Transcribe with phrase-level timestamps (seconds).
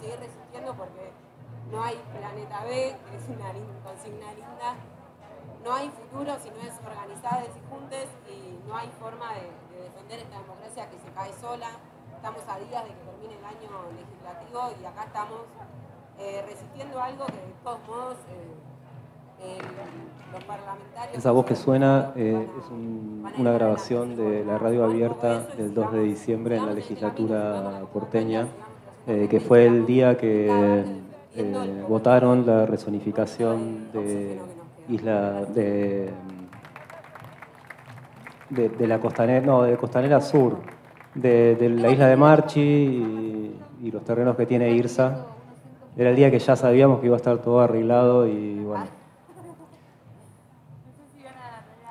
[0.00, 1.12] seguir resistiendo porque
[1.70, 3.52] no hay planeta B, que es una
[3.84, 4.74] consigna linda.
[5.62, 10.20] No hay futuro si no es organizadas y juntes y no hay forma de, defender
[10.20, 11.68] esta democracia que se cae sola.
[12.16, 15.40] Estamos a días de que termine el año legislativo y acá estamos
[16.18, 18.16] eh, resistiendo algo que de todos modos
[19.40, 19.58] eh,
[20.32, 21.16] los parlamentarios...
[21.16, 26.02] Esa voz que suena eh, es una grabación de la radio abierta del 2 de
[26.02, 28.48] diciembre en la legislatura porteña,
[29.06, 30.84] que fue el día que
[31.88, 34.38] votaron la resonificación de
[34.88, 36.10] isla de,
[38.50, 40.58] de, la costanera, no, de costanera sur,
[41.14, 42.60] de, la isla de Marchi
[43.80, 45.26] y, los terrenos que tiene Irsa.
[45.96, 48.84] Era el día que ya sabíamos que iba a estar todo arreglado y bueno.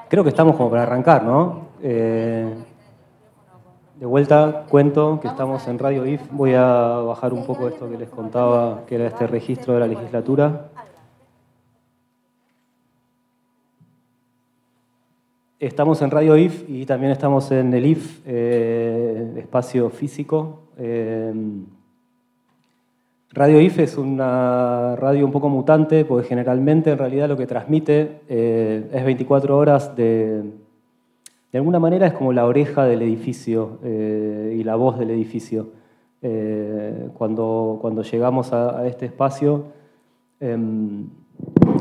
[0.08, 1.68] Creo que estamos como para arrancar, ¿no?
[1.82, 2.52] Eh,
[4.00, 6.22] de vuelta cuento que estamos en Radio IF.
[6.32, 9.88] Voy a bajar un poco esto que les contaba, que era este registro de la
[9.88, 10.70] legislatura.
[15.60, 20.70] Estamos en Radio IF y también estamos en el IF, eh, espacio físico.
[20.78, 21.34] Eh,
[23.32, 28.22] radio IF es una radio un poco mutante, porque generalmente en realidad lo que transmite
[28.30, 30.42] eh, es 24 horas de,
[31.52, 35.70] de alguna manera es como la oreja del edificio y la voz del edificio.
[37.18, 39.66] cuando, cuando llegamos a, este espacio,
[40.40, 41.08] em,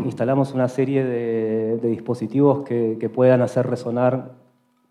[0.05, 4.33] instalamos una serie de, dispositivos que, puedan hacer resonar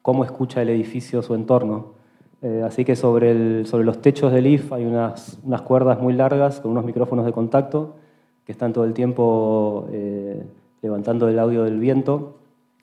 [0.02, 1.98] cómo escucha el edificio su entorno.
[2.42, 6.60] Eh, así que sobre, sobre, los techos del IF hay unas, unas, cuerdas muy largas
[6.60, 7.96] con unos micrófonos de contacto
[8.46, 10.46] que están todo el tiempo eh,
[10.82, 12.37] levantando el audio del viento.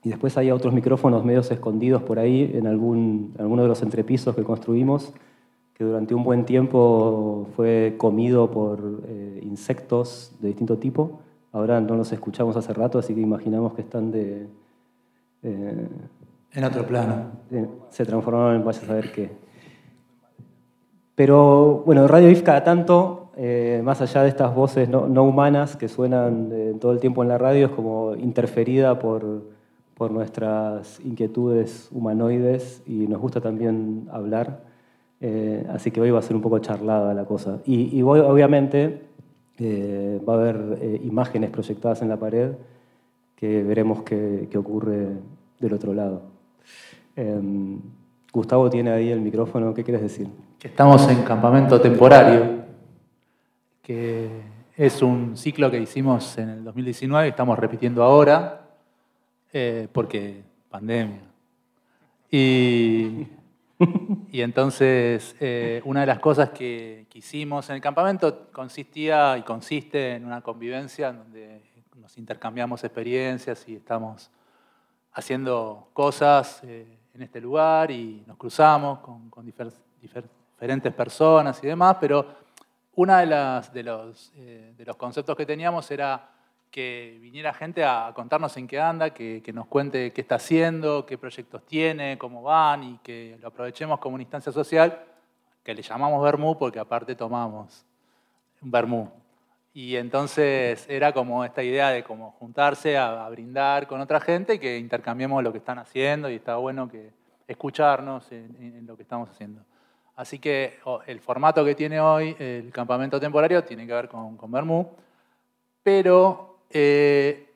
[0.05, 4.35] Y después hay otros micrófonos medios escondidos por ahí en algún, alguno de los entrepisos
[4.35, 5.13] que construimos,
[5.73, 11.19] que durante un buen tiempo fue comido por eh, insectos de distinto tipo
[11.55, 14.45] Ahora no los escuchamos hace rato, así que imaginamos que están de...
[15.41, 15.87] Eh,
[16.51, 17.31] en otro plano.
[17.89, 19.31] se transformaron en vaya a saber qué.
[21.15, 25.87] Pero bueno, Radio IF cada tanto, eh, más allá de estas voces no, humanas que
[25.87, 29.43] suenan eh, todo el tiempo en la radio, es como interferida por,
[29.95, 34.63] por nuestras inquietudes humanoides y nos gusta también hablar.
[35.69, 37.59] así que hoy va a ser un poco charlada la cosa.
[37.65, 39.01] Y, obviamente
[39.57, 42.51] eh, va a haber eh, imágenes proyectadas en la pared
[43.37, 45.07] que veremos qué, ocurre
[45.59, 46.23] del otro lado.
[47.15, 47.79] Em,
[48.33, 50.27] Gustavo tiene ahí el micrófono, ¿qué quieres decir?
[50.61, 52.65] Estamos en campamento temporario,
[53.81, 54.29] que
[54.75, 58.64] es un ciclo que hicimos en el 2019 estamos repitiendo ahora,
[59.55, 61.21] eh, porque pandemia.
[62.29, 63.25] Y
[64.31, 70.15] y entonces, eh, una de las cosas que, hicimos en el campamento consistía y consiste
[70.15, 71.61] en una convivencia en donde
[71.95, 74.29] nos intercambiamos experiencias y estamos
[75.13, 79.45] haciendo cosas eh, en este lugar y nos cruzamos con,
[80.01, 82.35] diferentes personas y demás, pero
[82.95, 86.34] uno de, de, eh, de los conceptos que teníamos era
[86.75, 91.17] que viniera gente a contarnos en qué anda, que, nos cuente qué está haciendo, qué
[91.17, 95.01] proyectos tiene, cómo van y que lo aprovechemos como una instancia social
[95.63, 97.85] que le llamamos Bermú porque aparte tomamos
[98.59, 99.09] Bermú.
[99.73, 104.59] Y entonces era como esta idea de como juntarse a, brindar con otra gente y
[104.59, 107.09] que intercambiemos lo que están haciendo y está bueno que
[107.47, 109.61] escucharnos en, lo que estamos haciendo.
[110.17, 114.51] Así que el formato que tiene hoy el campamento temporario tiene que ver con, con
[114.51, 114.91] Bermú,
[115.81, 117.49] pero eh,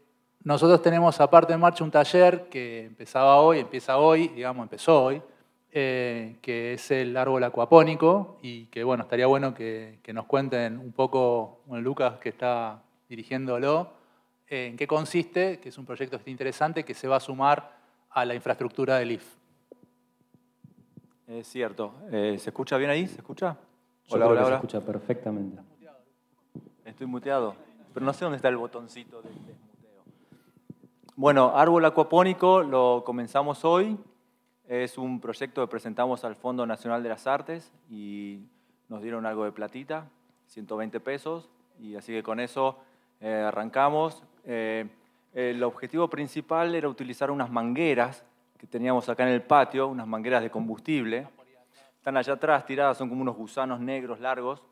[0.43, 5.21] nosotros tenemos aparte en marcha un taller que empezaba hoy, empieza hoy, digamos, empezó hoy,
[5.71, 10.91] eh, que es el árbol acuapónico y que, bueno, estaría bueno que, nos cuenten un
[10.91, 13.91] poco, bueno, Lucas que está dirigiéndolo,
[14.47, 17.77] eh, en qué consiste, que es un proyecto interesante que se va a sumar
[18.09, 19.35] a la infraestructura del IF.
[21.27, 21.93] Es cierto.
[22.09, 23.07] ¿Se escucha bien ahí?
[23.07, 23.55] ¿Se escucha?
[24.09, 25.61] hola, hola, Se escucha perfectamente.
[26.85, 30.03] Estoy muteado pero no sé dónde está el botoncito del desmuteo.
[31.15, 33.97] Bueno, Árbol Acuapónico lo comenzamos hoy.
[34.67, 38.39] Es un proyecto que presentamos al Fondo Nacional de las Artes y
[38.87, 40.07] nos dieron algo de platita,
[40.47, 41.49] 120 pesos,
[41.79, 42.77] y así que con eso
[43.19, 44.23] eh, arrancamos.
[44.45, 44.87] Eh,
[45.33, 48.23] el objetivo principal era utilizar unas mangueras
[48.57, 51.27] que teníamos acá en el patio, unas mangueras de combustible.
[51.97, 54.63] Están allá atrás tiradas, son como unos gusanos negros largos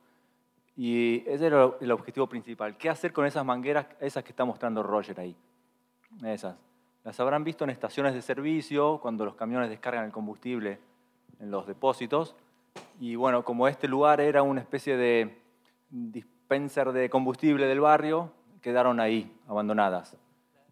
[0.77, 2.77] y ese era el objetivo principal.
[2.77, 5.35] ¿Qué hacer con esas mangueras, esas que está mostrando Roger ahí?
[6.23, 6.55] Esas.
[7.03, 10.79] Las habrán visto en estaciones de servicio, cuando los camiones descargan el combustible
[11.39, 12.35] en los depósitos.
[12.99, 15.41] Y bueno, como este lugar era una especie de
[15.89, 18.31] dispenser de combustible del barrio
[18.61, 20.15] quedaron ahí, abandonadas.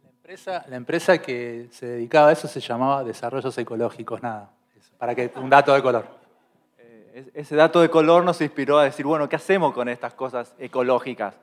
[0.04, 4.52] La empresa, la empresa que se dedicaba a eso se llamaba Desarrollos Ecológicos, nada.
[4.98, 6.25] Para que un dato de color.
[7.16, 10.54] Eh, ese dato de color nos inspiró a decir, bueno, ¿qué hacemos con estas cosas
[10.60, 11.40] ecológicas?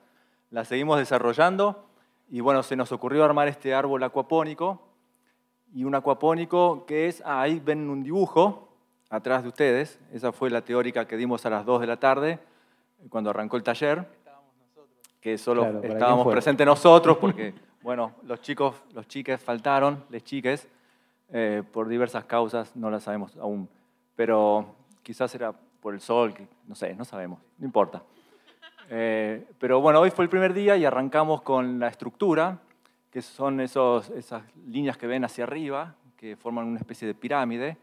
[0.50, 1.86] Las seguimos desarrollando
[2.28, 4.82] y bueno, se nos ocurrió armar este árbol acuapónico
[5.72, 8.69] y un acuapónico que es, ah, ahí ven un dibujo
[9.08, 12.38] atrás de ustedes, esa fue la teórica que dimos a las 2 de la tarde
[13.08, 14.06] cuando arrancó el taller,
[15.22, 20.69] que solo estábamos presentes nosotros porque, bueno, los chicos, los chiques faltaron, les chiques,
[21.30, 23.70] eh, por diversas causas, no las sabemos aún,
[24.14, 26.34] pero quizás era por el sol,
[26.66, 28.02] no sé, no sabemos, no importa.
[28.88, 32.58] Eh, pero bueno, hoy fue el primer día y arrancamos con la estructura,
[33.10, 37.76] que son esos, esas líneas que ven hacia arriba, que forman una especie de pirámide.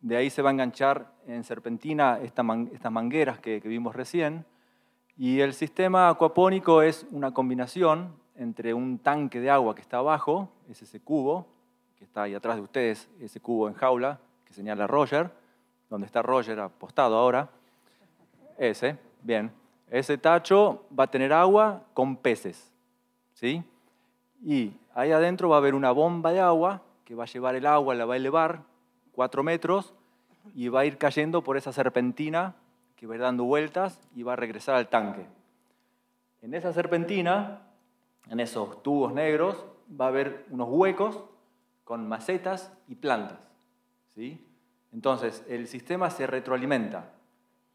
[0.00, 4.44] De ahí se va a enganchar en serpentina estas mangueras que, que vimos recién.
[5.16, 10.50] Y el sistema acuapónico es una combinación entre un tanque de agua que está abajo,
[10.68, 11.46] es ese cubo,
[11.96, 15.30] que está ahí atrás de ustedes, ese cubo en jaula que señala Roger,
[15.90, 17.50] donde está Roger apostado ahora.
[18.56, 19.52] Ese, bien.
[19.90, 22.72] Ese tacho va a tener agua con peces.
[23.34, 23.62] ¿sí?
[24.42, 27.66] Y ahí adentro va a haber una bomba de agua que va a llevar el
[27.66, 28.62] agua, la va a elevar
[29.12, 29.92] cuatro metros
[30.54, 32.54] y va a ir cayendo por esa serpentina
[32.96, 35.26] que va a ir dando vueltas y va a regresar al tanque.
[36.40, 37.62] En esa serpentina,
[38.28, 39.66] en esos tubos negros,
[40.00, 41.24] va a haber unos huecos
[41.84, 43.38] con macetas y plantas.
[44.14, 44.46] ¿sí?
[44.92, 47.12] Entonces, el sistema se retroalimenta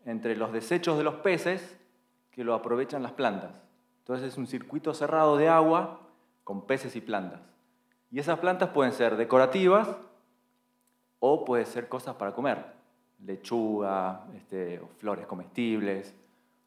[0.05, 1.77] entre los desechos de los peces
[2.31, 3.51] que lo aprovechan las plantas.
[3.99, 6.01] Entonces es un circuito cerrado de agua
[6.43, 7.41] con peces y plantas.
[8.11, 9.97] Y esas plantas pueden ser decorativas
[11.19, 12.63] o pueden ser cosas para comer.
[13.19, 16.13] Lechuga, este, flores comestibles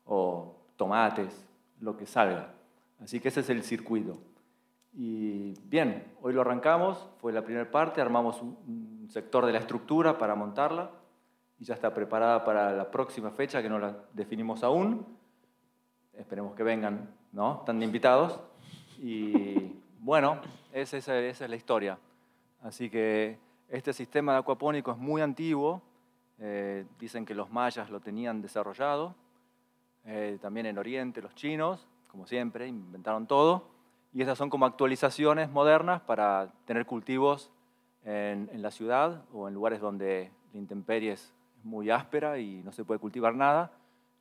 [0.05, 1.47] o tomates,
[1.81, 2.55] lo que salga.
[3.01, 4.19] Así que ese es el circuito.
[4.93, 10.19] Y bien, hoy lo arrancamos, fue la primera parte, armamos un sector de la estructura
[10.19, 10.91] para montarla
[11.59, 15.19] y ya está preparada para la próxima fecha que no la definimos aún
[16.19, 17.61] esperemos que vengan, ¿no?
[17.61, 18.41] Están invitados.
[18.99, 20.41] Y bueno,
[20.73, 21.99] esa, es la historia.
[22.63, 23.39] Así que
[23.69, 25.81] este sistema de acuapónico es muy antiguo.
[26.41, 29.15] Eh, dicen que los mayas lo tenían desarrollado.
[30.05, 33.69] Eh, también en Oriente los chinos, como siempre, inventaron todo.
[34.13, 37.53] Y estas son como actualizaciones modernas para tener cultivos
[38.05, 42.73] en, en la ciudad o en lugares donde la intemperie es muy áspera y no
[42.73, 43.73] se puede cultivar nada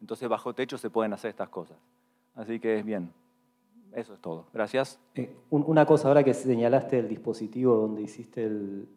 [0.01, 1.77] entonces bajo techo se pueden hacer estas cosas.
[2.35, 3.11] Así que bien,
[3.93, 4.45] eso es todo.
[4.53, 4.99] Gracias.
[5.15, 8.87] Eh, una cosa ahora que señalaste el dispositivo donde hiciste el,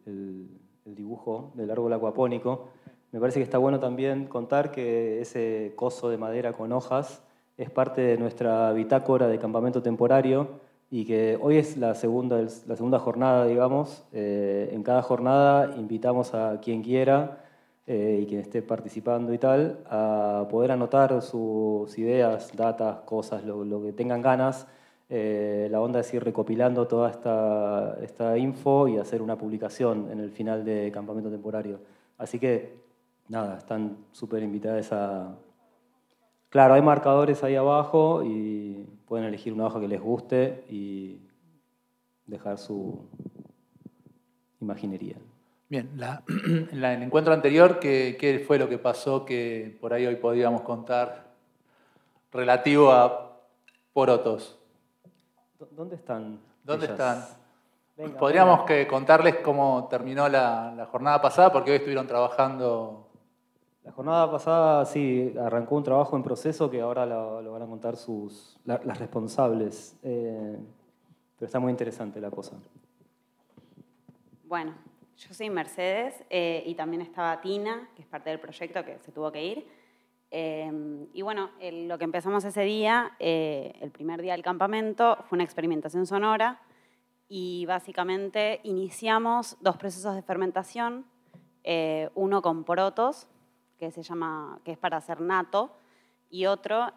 [0.85, 2.69] dibujo del árbol acuapónico,
[3.11, 7.23] me parece que está bueno también contar que ese coso de madera con hojas
[7.57, 10.59] es parte de nuestra bitácora de campamento temporario
[10.93, 14.03] y que hoy es la segunda, la segunda jornada, digamos.
[14.11, 17.37] Eh, en cada jornada invitamos a quien quiera
[17.87, 23.81] eh, y quien esté participando y tal, a poder anotar sus ideas, datas, cosas, lo,
[23.81, 24.67] que tengan ganas.
[25.09, 30.19] Eh, la onda es ir recopilando toda esta, esta info y hacer una publicación en
[30.19, 31.79] el final de campamento temporario.
[32.17, 32.75] Así que,
[33.29, 35.37] nada, están súper invitadas a...
[36.49, 41.19] Claro, hay marcadores ahí abajo y pueden elegir una hoja que les guste y
[42.25, 43.09] dejar su
[44.61, 45.17] imaginería.
[45.67, 45.89] Bien,
[46.29, 51.33] en el encuentro anterior, ¿qué, fue lo que pasó que por ahí hoy podíamos contar
[52.31, 53.37] relativo a
[53.91, 54.57] porotos?
[55.71, 56.39] ¿Dónde están?
[56.63, 57.25] ¿Dónde están?
[58.17, 63.10] Podríamos que contarles cómo terminó la, jornada pasada, porque hoy estuvieron trabajando.
[63.83, 67.95] La jornada pasada, sí, arrancó un trabajo en proceso que ahora lo, van a contar
[67.95, 69.97] sus, las responsables.
[70.03, 70.57] Eh,
[71.41, 72.55] pero está muy interesante la cosa.
[74.43, 74.75] Bueno,
[75.17, 79.11] yo soy Mercedes eh, y también estaba Tina, que es parte del proyecto que se
[79.11, 79.67] tuvo que ir.
[80.29, 85.37] Eh, y bueno, lo que empezamos ese día, eh, el primer día del campamento, fue
[85.37, 86.61] una experimentación sonora
[87.27, 91.05] y básicamente iniciamos dos procesos de fermentación,
[92.13, 93.27] uno con porotos,
[93.81, 95.71] que, se llama, que es para hacer nato,
[96.29, 96.93] y otro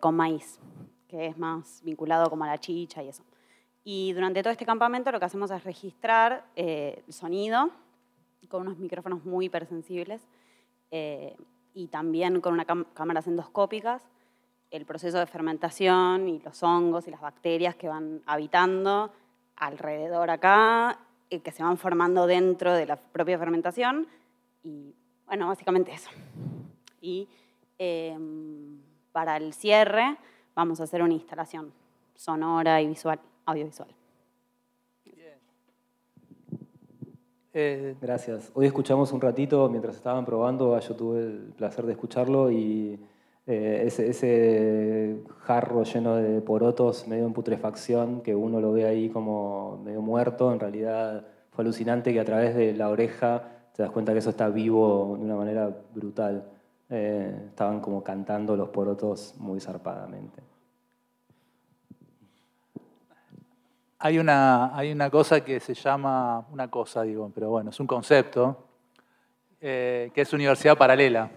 [0.00, 0.60] con maíz,
[1.08, 3.24] que es más vinculado como a la chicha y eso.
[3.84, 7.70] Y durante todo este campamento lo que hacemos es registrar eh, el sonido
[8.48, 10.20] con unos micrófonos muy hipersensibles
[10.90, 11.36] eh,
[11.72, 14.02] y también con unas cámaras endoscópicas,
[14.70, 19.10] el proceso de fermentación y los hongos y las bacterias que van habitando
[19.56, 20.98] alrededor acá,
[21.30, 24.08] y que se van formando dentro de la propia fermentación
[24.62, 24.94] y
[25.30, 26.10] bueno, básicamente eso.
[27.00, 27.28] Y
[27.78, 28.80] em,
[29.12, 30.16] para el cierre
[30.56, 31.72] vamos a hacer una instalación
[32.16, 33.88] sonora y visual, audiovisual.
[37.52, 38.50] Eh, Gracias.
[38.54, 42.98] Hoy escuchamos un ratito, mientras estaban probando, yo tuve el placer de escucharlo y
[43.46, 49.80] eh, ese, jarro lleno de porotos, medio en putrefacción, que uno lo ve ahí como
[49.84, 54.12] medio muerto, en realidad fue alucinante que a través de la oreja te das cuenta
[54.12, 56.44] que eso está vivo de una manera brutal.
[56.88, 60.42] Eh, estaban como cantando los porotos muy zarpadamente.
[63.98, 67.86] Hay una, hay una cosa que se llama, una cosa digo, pero bueno, es un
[67.86, 68.64] concepto,
[69.60, 71.30] eh, que es universidad paralela.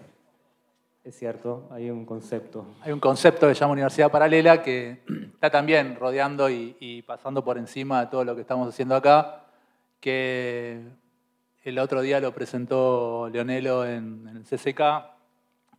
[1.04, 2.64] Es cierto, hay un concepto.
[2.80, 5.02] Hay un concepto que se llama universidad paralela que
[5.34, 9.44] está también rodeando y, pasando por encima de todo lo que estamos haciendo acá,
[10.00, 10.80] que
[11.64, 14.80] el otro día lo presentó Leonelo en, el CCK,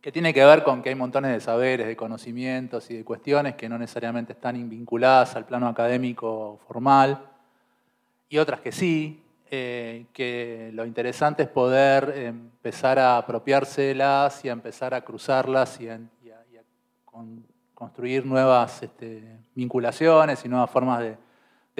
[0.00, 3.54] que tiene que ver con que hay montones de saberes, de conocimientos y de cuestiones
[3.54, 7.24] que no necesariamente están vinculadas al plano académico formal,
[8.28, 14.52] y otras que sí, eh, que lo interesante es poder empezar a apropiárselas y a
[14.52, 16.00] empezar a cruzarlas y a,
[17.72, 21.16] construir nuevas este, vinculaciones y nuevas formas de,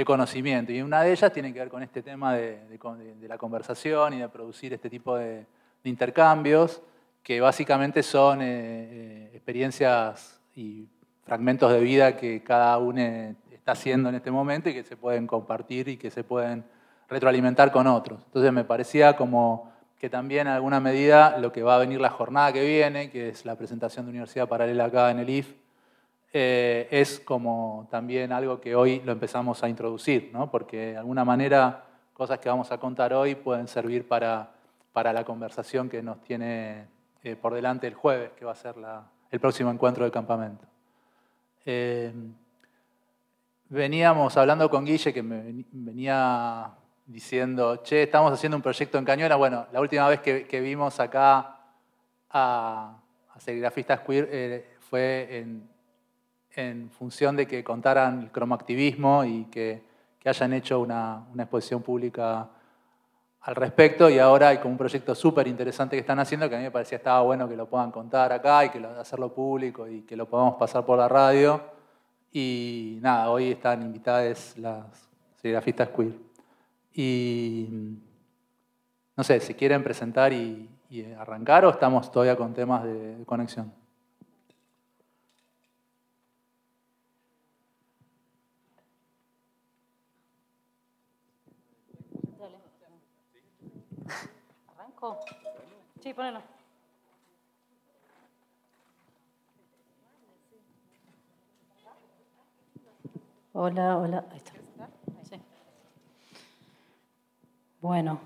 [0.05, 0.73] conocimiento.
[0.73, 2.79] Y una de ellas tiene que ver con este tema de,
[3.23, 5.47] la conversación y de producir este tipo de
[5.85, 6.83] intercambios
[7.27, 10.87] que básicamente son eh, eh, experiencias y
[11.25, 13.01] fragmentos de vida que cada uno
[13.51, 16.65] está haciendo en este momento y que se pueden compartir y que se pueden
[17.09, 18.21] retroalimentar con otros.
[18.27, 22.11] Entonces me parecía como que también en alguna medida lo que va a venir la
[22.11, 25.53] jornada que viene, que es la presentación de Universidad Paralela acá en el IF,
[26.33, 30.51] eh, es como también algo que hoy lo empezamos a introducir, ¿no?
[30.51, 34.51] porque de alguna manera cosas que vamos a contar hoy pueden servir para,
[34.93, 36.87] para la conversación que nos tiene
[37.23, 38.75] eh, por delante el jueves, que va a ser
[39.31, 40.65] el próximo encuentro del campamento.
[41.65, 42.13] Eh,
[43.69, 46.71] veníamos hablando con Guille, que me venía
[47.07, 49.37] diciendo, che, estamos haciendo un proyecto en Cañuela.
[49.37, 51.57] Bueno, la última vez que, vimos acá
[52.31, 52.99] a,
[53.35, 55.76] a serigrafistas queer eh, fue en,
[56.91, 62.49] función de que contaran el cromoactivismo y que, hayan hecho una, una exposición pública
[63.47, 66.59] al respecto y ahora hay como un proyecto súper interesante que están haciendo que a
[66.59, 69.87] mí me parecía estaba bueno que lo puedan contar acá y que lo, hacerlo público
[69.87, 71.61] y que lo podamos pasar por la radio.
[72.33, 76.15] Y nada, hoy están invitadas las serigrafistas queer.
[76.93, 77.69] Y
[79.17, 80.71] no sé, si quieren presentar y,
[81.19, 83.73] arrancar o estamos todavía con temas de conexión.
[96.01, 96.41] Sí, ponelo.
[103.53, 104.25] Hola, hola.
[104.31, 104.53] Ahí está.
[107.81, 108.19] Bueno,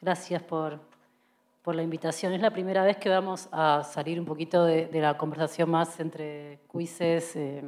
[0.00, 0.80] gracias por,
[1.66, 2.32] la invitación.
[2.32, 6.58] Es la primera vez que vamos a salir un poquito de, la conversación más entre
[6.72, 7.62] quizzes eh,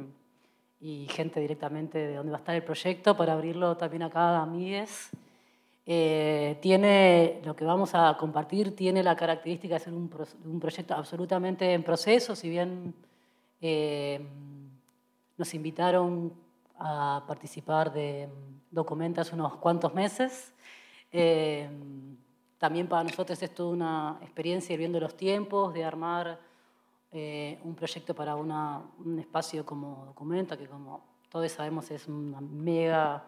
[0.81, 4.43] y gente directamente de dónde va a estar el proyecto para abrirlo también acá a
[4.43, 5.11] amigues.
[5.89, 10.09] Eh, tiene, lo que vamos a compartir tiene la característica de ser un,
[10.59, 12.93] proyecto absolutamente en proceso, si bien
[13.61, 14.19] eh,
[15.37, 16.33] nos invitaron
[16.77, 18.27] a participar de
[18.69, 20.53] Documentas unos cuantos meses.
[21.09, 21.69] Eh,
[22.57, 26.37] también para nosotros es toda una experiencia ir viendo los tiempos, de armar
[27.63, 33.23] un proyecto para un espacio como Documenta, que como todos sabemos es una mega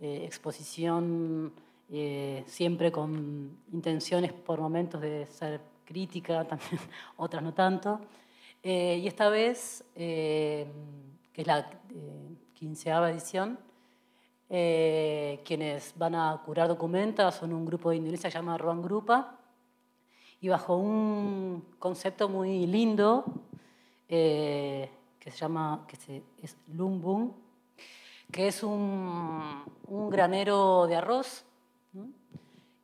[0.00, 1.52] exposición
[1.92, 6.80] eh, siempre con intenciones por momentos de ser crítica, también
[7.16, 8.00] otras no tanto.
[8.62, 10.66] Eh, y esta vez, eh,
[11.32, 11.68] que es la
[12.54, 13.58] quinceava edición,
[14.48, 19.38] quienes van a curar documentas son un grupo de Indonesia que se llama Ruang Grupa,
[20.40, 23.24] y bajo un concepto muy lindo
[24.08, 27.30] que se llama que se, es Lumbung,
[28.32, 31.44] que es un, un granero de arroz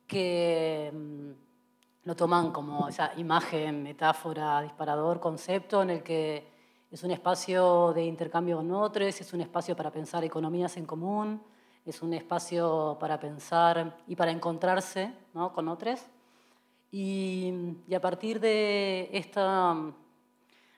[0.07, 6.47] que mm, lo toman como esa imagen, metáfora, disparador, concepto en el que
[6.89, 11.43] es un espacio de intercambio con otros, es un espacio para pensar economías en común,
[11.85, 15.13] es un espacio para pensar y para encontrarse
[15.53, 16.01] con otros.
[16.89, 17.53] Y,
[17.85, 19.93] y, a partir de esta mm,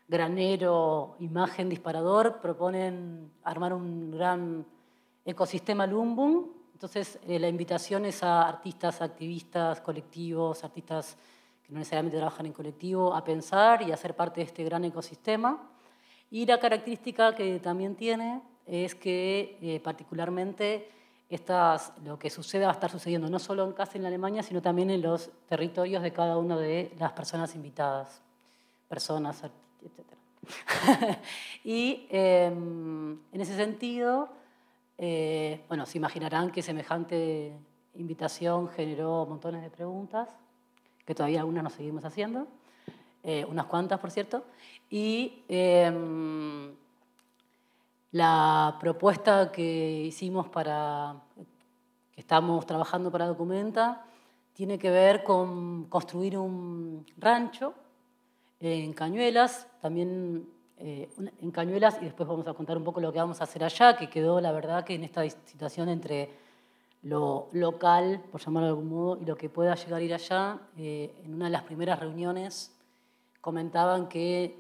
[0.08, 4.66] granero, imagen, disparador, proponen armar un gran
[5.24, 11.18] ecosistema Lumbung entonces, eh, la invitación es a artistas, activistas, colectivos, artistas
[11.62, 14.86] que no necesariamente trabajan en colectivo, a pensar y a ser parte de este gran
[14.86, 15.62] ecosistema.
[16.32, 20.90] Y la característica que también tiene es que eh, particularmente
[21.28, 24.62] estas, lo que sucede va a estar sucediendo no solo en casa en Alemania, sino
[24.62, 28.22] también en los territorios de cada una de las personas invitadas,
[28.88, 31.20] personas, etc.
[31.66, 34.39] y em, en ese sentido,
[35.02, 37.54] eh, bueno, se imaginarán que semejante
[37.96, 40.28] invitación generó montones de preguntas,
[41.06, 42.48] que todavía algunas nos seguimos haciendo,
[43.24, 44.44] eh, unas cuantas, por cierto,
[44.90, 46.76] y em,
[48.12, 51.16] la propuesta que hicimos para,
[52.14, 54.06] que estamos trabajando para Documenta,
[54.52, 57.74] tiene que ver con construir un rancho
[58.60, 61.10] en Cañuelas, también eh,
[61.42, 63.96] en Cañuelas, y después vamos a contar un poco lo que vamos a hacer allá,
[63.98, 66.30] que quedó, la verdad, que en esta situación entre
[67.04, 70.60] lo local, por llamarlo de algún modo, y lo que pueda llegar a ir allá,
[70.78, 72.76] eh, en una de las primeras reuniones
[73.42, 74.58] comentaban que,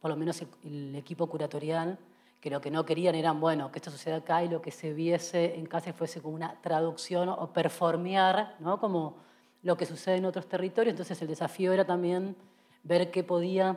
[0.00, 1.98] por lo menos el equipo curatorial,
[2.40, 4.94] que lo que no querían eran, bueno, que esto suceda acá y lo que se
[4.94, 8.80] viese en casa fuese como una traducción o performear, ¿no?
[8.80, 9.16] como
[9.62, 10.92] lo que sucede en otros territorios.
[10.92, 12.34] Entonces el desafío era también
[12.82, 13.76] ver qué podía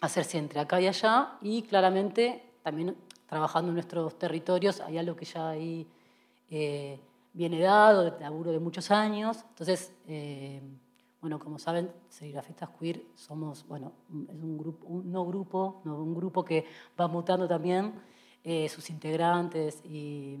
[0.00, 5.24] hacerse entre acá y allá y claramente también trabajando en nuestros territorios hay algo que
[5.24, 5.86] ya ahí
[6.50, 6.98] eh,
[7.32, 9.44] viene dado, de laburo de muchos años.
[9.50, 10.60] Entonces, eh,
[11.20, 13.92] bueno, como saben, serigrafistas queer somos, bueno,
[14.28, 16.64] es un grupo, un, no grupo, no, un grupo que
[16.98, 17.94] va mutando también
[18.42, 20.38] eh, sus integrantes y,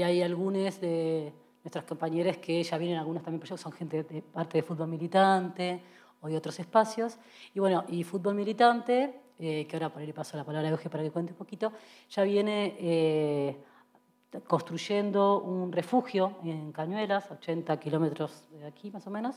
[0.00, 1.32] hay algunos de
[1.64, 5.82] nuestras compañeras que ya vienen, algunos también proyectos, son gente de parte de fútbol militante
[6.20, 7.18] o de otros espacios.
[7.54, 10.90] Y bueno, y fútbol militante, eh, que ahora por ahí paso la palabra a Euge
[10.90, 11.72] para que cuente un poquito,
[12.10, 13.56] ya viene eh,
[14.46, 19.36] construyendo un refugio en Cañuelas, 80 kilómetros de aquí más o menos,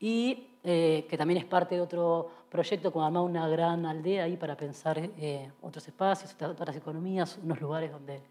[0.00, 4.36] y eh, que también es parte de otro proyecto como además una gran aldea ahí
[4.36, 8.22] para pensar eh, otros espacios, otras economías, unos lugares donde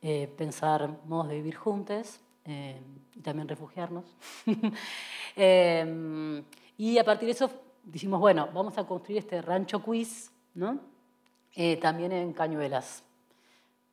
[0.00, 4.04] eh, pensar modos de vivir juntos y también refugiarnos.
[6.76, 7.50] y a partir de eso
[7.84, 10.78] dijimos, bueno, vamos a construir este rancho quiz, ¿no?
[11.80, 13.04] también en Cañuelas.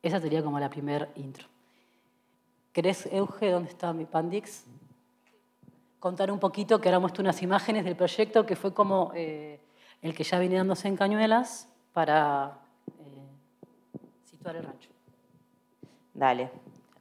[0.02, 1.46] Esa sería como la primer intro.
[2.72, 4.64] ¿Querés, Euge, dónde está mi Pandix?
[6.00, 9.60] contar un poquito, que ahora muestro unas imágenes del proyecto que fue como eh,
[10.00, 12.58] el que ya viene dándose en Cañuelas para
[12.98, 14.88] eh, situar el rancho.
[16.14, 16.50] Dale,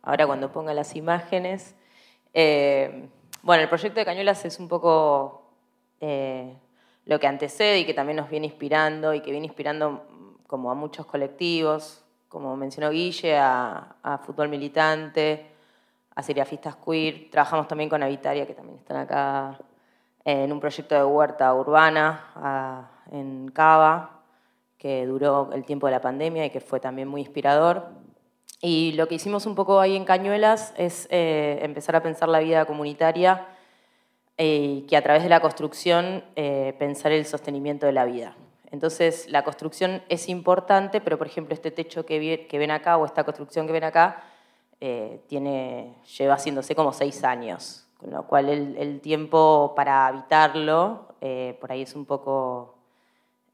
[0.02, 1.76] ahora cuando ponga las imágenes.
[2.34, 3.08] Eh,
[3.42, 5.38] bueno, el proyecto de Cañuelas es un poco
[6.00, 10.06] lo que antecede y que también nos viene inspirando y que viene inspirando
[10.48, 15.48] como a muchos colectivos, como mencionó Guille, a, a Fútbol Militante,
[16.16, 17.30] a seriafistas queer.
[17.32, 19.58] Trabajamos también con Avitaria, que también están acá
[20.26, 24.22] en un proyecto de huerta urbana en Cava,
[24.78, 27.88] que duró el tiempo de la pandemia y que fue también muy inspirador.
[28.62, 32.40] Y lo que hicimos un poco ahí en Cañuelas es eh, empezar a pensar la
[32.40, 33.48] vida comunitaria
[34.39, 38.36] y que a través de la construcción eh, pensar el sostenimiento de la vida.
[38.71, 43.23] Entonces, la construcción es importante, pero por ejemplo, este techo que ven acá o esta
[43.23, 44.23] construcción que ven acá
[44.82, 45.19] eh,
[46.17, 51.82] lleva haciéndose como seis años, con lo cual el, tiempo para habitarlo eh, por ahí
[51.82, 52.75] es un poco,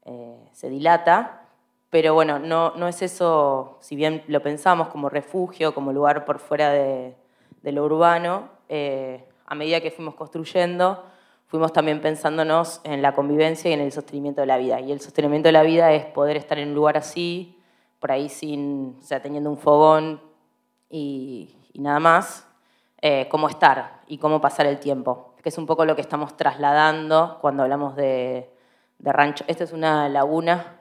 [0.04, 1.48] eh, se dilata,
[1.90, 6.70] pero bueno, no, es eso, si bien lo pensamos como refugio, como lugar por fuera
[6.70, 7.16] de
[7.64, 8.48] lo urbano,
[9.46, 11.04] a medida que fuimos construyendo,
[11.46, 14.80] fuimos también pensándonos en la convivencia y en el sostenimiento de la vida.
[14.80, 17.58] Y el sostenimiento de la vida es poder estar en un lugar así,
[18.00, 20.20] por ahí sin, o sea, teniendo un fogón,
[20.90, 22.46] y, nada más,
[23.00, 26.36] eh, cómo estar y cómo pasar el tiempo, que es un poco lo que estamos
[26.36, 28.50] trasladando cuando hablamos de,
[29.00, 29.44] rancho.
[29.46, 30.80] Esta es una laguna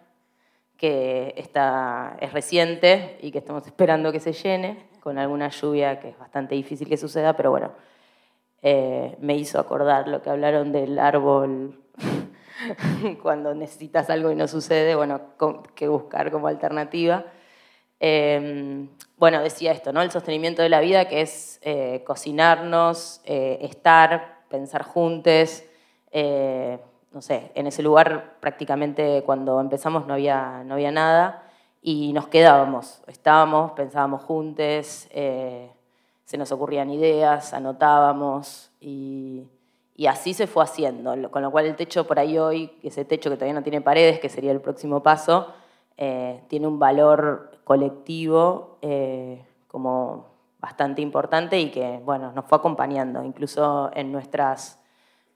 [0.77, 6.09] que está, es reciente y que estamos esperando que se llene con alguna lluvia que
[6.09, 7.71] es bastante difícil que suceda, pero bueno,
[8.67, 11.79] eh, me hizo acordar lo que hablaron del árbol
[13.21, 15.21] cuando necesitas algo y no sucede, bueno,
[15.75, 17.25] que buscar como alternativa.
[17.99, 20.01] Em, bueno, decía esto, ¿no?
[20.01, 25.63] El sostenimiento de la vida, que es eh, cocinarnos, eh, estar, pensar juntos.
[26.09, 26.79] Eh,
[27.11, 31.43] no sé, en ese lugar prácticamente cuando empezamos no había, no había nada
[31.83, 35.07] y nos quedábamos, estábamos, pensábamos juntos,
[36.25, 39.47] se nos ocurrían ideas, anotábamos y,
[40.07, 43.37] así se fue haciendo, con lo cual el techo por ahí hoy, ese techo que
[43.37, 45.53] todavía no tiene paredes, que sería el próximo paso,
[45.95, 50.27] tiene un valor colectivo eh, como
[50.59, 53.21] bastante importante y que bueno, nos fue acompañando.
[53.25, 54.79] Incluso en nuestras.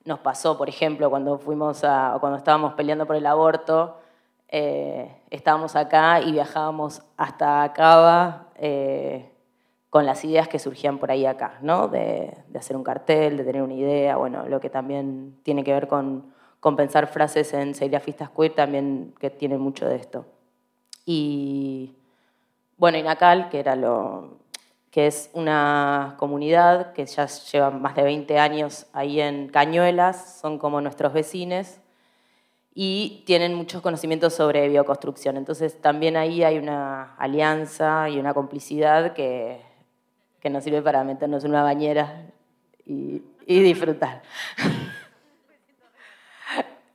[0.06, 3.98] Nos pasó, por ejemplo, cuando fuimos a, cuando estábamos peleando por el aborto,
[4.48, 9.30] eh, estábamos acá y viajábamos hasta Cava eh,
[9.90, 11.88] con las ideas que surgían por ahí acá, ¿no?
[11.88, 15.88] De, hacer un cartel, de tener una idea, bueno, lo que también tiene que ver
[15.88, 20.26] con, con pensar frases en serigrafistas queer, también que tiene mucho de esto.
[21.06, 21.96] Y
[22.78, 24.40] bueno, Inacal, que era lo,
[24.92, 30.60] que es una comunidad que ya lleva más de 20 años ahí en Cañuelas, son
[30.60, 31.78] como nuestros vecinos
[32.74, 35.38] y tienen muchos conocimientos sobre bioconstrucción.
[35.38, 39.62] Entonces también ahí hay una alianza y una complicidad que,
[40.40, 42.26] que nos sirve para meternos en una bañera
[42.86, 44.22] y, y disfrutar.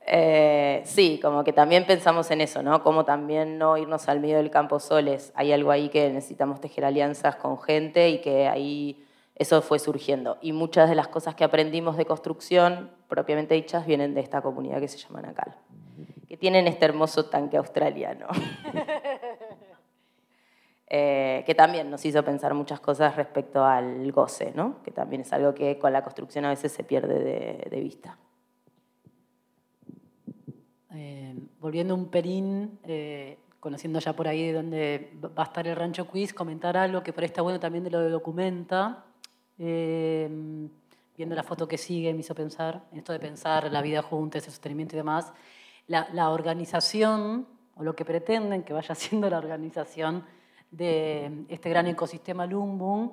[0.07, 2.83] Eh, sí, como que también pensamos en eso, ¿no?
[2.83, 5.31] Como también no irnos al medio del campo soles.
[5.35, 9.03] Hay algo ahí que necesitamos tejer alianzas con gente y que ahí
[9.35, 10.37] eso fue surgiendo.
[10.41, 14.79] Y muchas de las cosas que aprendimos de construcción, propiamente dichas, vienen de esta comunidad
[14.79, 15.55] que se llama Nacal,
[16.27, 18.27] que tienen este hermoso tanque australiano.
[20.97, 24.81] Eh, que también nos hizo pensar muchas cosas respecto al goce, ¿no?
[24.83, 28.17] que también es algo que con la construcción a veces se pierde de vista.
[30.97, 35.75] Eh, volviendo un perín, eh, conociendo ya por ahí de dónde va a estar el
[35.75, 39.03] Rancho Quiz, comentar algo que por ahí está bueno también de lo de Documenta.
[39.59, 40.29] Eh,
[41.17, 44.51] viendo la foto que sigue me hizo pensar, esto de pensar la vida juntos, el
[44.51, 45.33] sostenimiento y demás,
[45.87, 50.23] la, organización, o lo que pretenden que vaya siendo la organización
[50.71, 53.11] de este gran ecosistema Lumbung,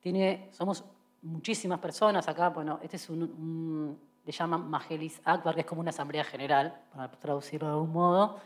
[0.00, 0.84] tiene, somos
[1.22, 5.90] muchísimas personas acá, bueno, este es un le llaman Majelis Akbar, que es como una
[5.90, 8.38] asamblea general, para traducirlo de algún modo.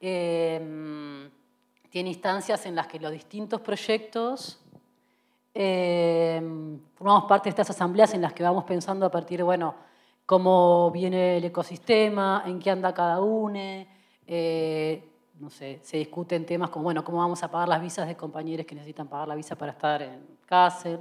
[0.00, 1.30] Em,
[1.88, 4.60] tiene instancias en las que los distintos proyectos
[5.54, 9.74] em, formamos parte de estas asambleas en las que vamos pensando a partir bueno,
[10.26, 13.86] cómo viene el ecosistema, en qué anda cada uno,
[14.26, 15.08] eh,
[15.40, 18.66] no sé, se discuten temas como, bueno, cómo vamos a pagar las visas de compañeros
[18.66, 21.00] que necesitan pagar la visa para estar en Kassel.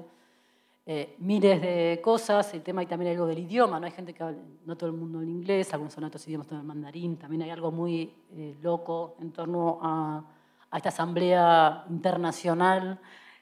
[0.86, 3.86] Eh, miles de cosas, el tema y también algo del idioma, ¿no?
[3.86, 6.66] Hay gente que no todo el mundo en inglés, algunos son otros idiomas, todo el
[6.66, 10.26] mandarín, también hay algo muy eh, loco en torno a,
[10.76, 13.00] esta asamblea internacional,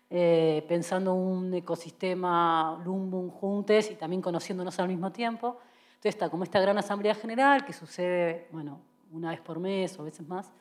[0.08, 5.58] eh, pensando un ecosistema Lumbung juntos y también conociéndonos al mismo tiempo.
[5.96, 8.82] Entonces está como esta gran asamblea general que sucede, bueno,
[9.14, 10.52] una vez por mes o veces más,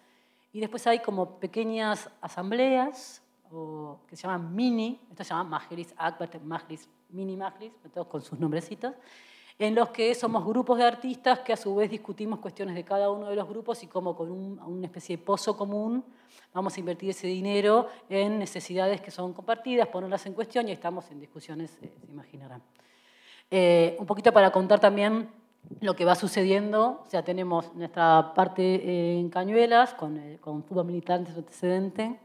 [0.53, 3.23] y después hay como pequeñas asambleas
[4.07, 8.39] que se llaman Mini, esto se llama Majlis Akbar, Majlis, Mini Majlis, todos con sus
[8.39, 8.95] nombrecitos,
[9.59, 13.11] en los que somos grupos de artistas que a su vez discutimos cuestiones de cada
[13.11, 16.05] uno de los grupos y cómo con una especie de pozo común
[16.55, 21.11] vamos a invertir ese dinero en necesidades que son compartidas, ponerlas en cuestión y estamos
[21.11, 22.63] en discusiones, eh, se imaginarán.
[23.51, 25.29] Eh, un poquito para contar también
[25.81, 30.87] lo que va sucediendo, o sea, tenemos nuestra parte en Cañuelas, con, eh, con fútbol
[30.87, 32.19] militante antecedente,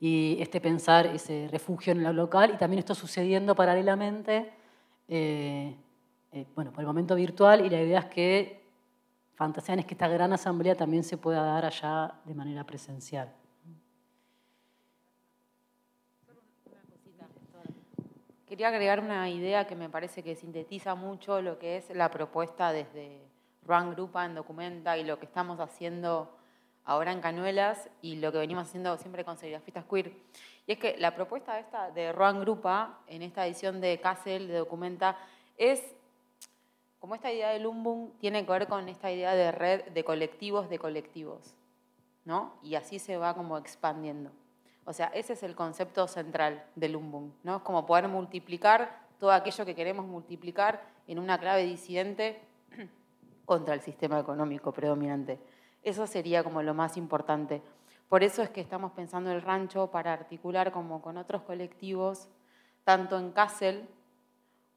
[0.00, 4.52] y este pensar ese refugio en lo local y también esto sucediendo paralelamente,
[5.08, 5.74] eh,
[6.32, 8.62] eh, bueno, por el momento virtual y la idea es que
[9.34, 13.32] fantasean es que esta gran asamblea también se pueda dar allá de manera presencial.
[18.58, 22.72] Quería agregar una idea que me parece que sintetiza mucho lo que es la propuesta
[22.72, 23.22] desde
[23.62, 26.28] Run Grupa en Documenta y lo que estamos haciendo
[26.84, 30.12] ahora en Canuelas y lo que venimos haciendo siempre con serigrafistas queer.
[30.66, 34.58] Y es que la propuesta esta de Roan Grupa, en esta edición de Castle, de
[34.58, 35.16] Documenta,
[35.56, 35.80] es
[36.98, 40.68] como esta idea de Lumbung tiene que ver con esta idea de red de colectivos
[40.68, 41.54] de colectivos,
[42.24, 42.54] ¿no?
[42.64, 44.32] Y así se va como expandiendo.
[44.88, 47.56] O sea, ese es el concepto central de Lumbung, ¿no?
[47.56, 52.40] Es como poder multiplicar todo aquello que queremos multiplicar en una clave disidente
[53.44, 55.38] contra el sistema económico predominante.
[55.82, 57.60] Eso sería como lo más importante.
[58.08, 62.26] Por eso es que estamos pensando el rancho para articular como con otros colectivos,
[62.84, 63.86] tanto en Kassel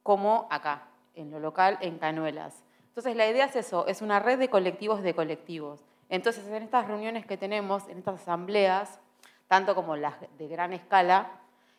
[0.02, 2.62] como acá, en lo local, en Canuelas.
[2.88, 5.86] Entonces la idea es eso, es una red de colectivos de colectivos.
[6.10, 9.00] Entonces en estas reuniones que tenemos, en estas asambleas,
[9.52, 11.30] tanto como las de gran escala,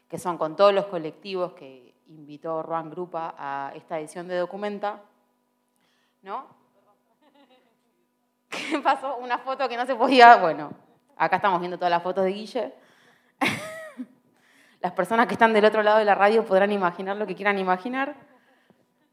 [0.07, 5.01] que son con todos los colectivos que invitó Juan Grupa a esta edición de Documenta,
[6.21, 6.45] ¿no?
[8.51, 9.15] ¿Qué pasó?
[9.15, 10.35] Una foto que no se podía.
[10.35, 10.71] Bueno,
[11.17, 12.75] acá estamos viendo todas las fotos de Guille.
[14.79, 17.57] Las personas que están del otro lado de la radio podrán imaginar lo que quieran
[17.57, 18.13] imaginar.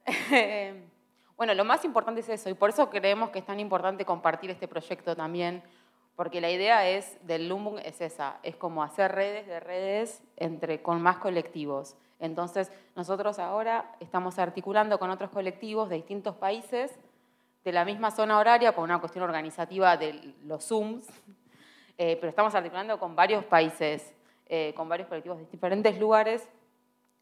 [1.41, 4.51] Bueno, lo más importante es eso, y por eso creemos que es tan importante compartir
[4.51, 5.63] este proyecto también,
[6.21, 10.83] porque la idea es del Lumbung es esa, es como hacer redes de redes entre,
[10.83, 11.97] con más colectivos.
[12.19, 16.95] Entonces, nosotros ahora estamos articulando con otros colectivos de distintos países
[17.65, 21.07] de la misma zona horaria por una cuestión organizativa de los Zooms,
[21.97, 26.47] eh, pero estamos articulando con varios países, eh, con varios colectivos de diferentes lugares,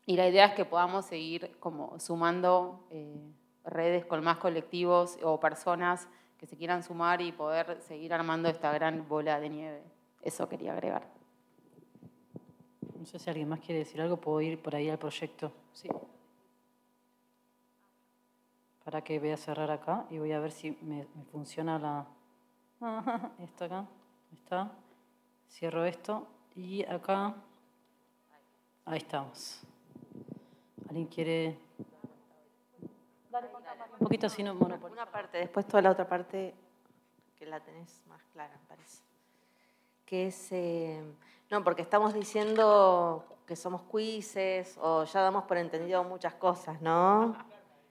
[0.07, 3.31] y la idea es que podamos seguir como sumando eh,
[3.65, 6.09] redes con más colectivos o personas
[6.39, 9.83] que se quieran sumar y poder seguir armando esta gran bola de nieve.
[10.23, 11.03] Eso quería agregar.
[12.99, 15.53] No sé si alguien más quiere decir algo, puedo ir por ahí al proyecto.
[15.73, 15.89] Sí.
[18.85, 22.07] Para que voy a cerrar acá y voy a ver si me, funciona la...
[23.41, 23.87] Esto acá,
[24.33, 24.73] está.
[25.51, 27.35] Cierro esto y acá...
[28.85, 29.63] Ahí estamos.
[30.89, 31.68] ¿Alguien quiere...?
[34.09, 36.55] Poquito así, no Una parte, después toda la otra parte
[37.39, 39.03] que la tenés más clara, me parece.
[40.07, 40.49] Que es...
[40.51, 41.03] Eh,
[41.51, 47.37] no, porque estamos diciendo que somos quizzes o ya damos por entendido muchas cosas, ¿no?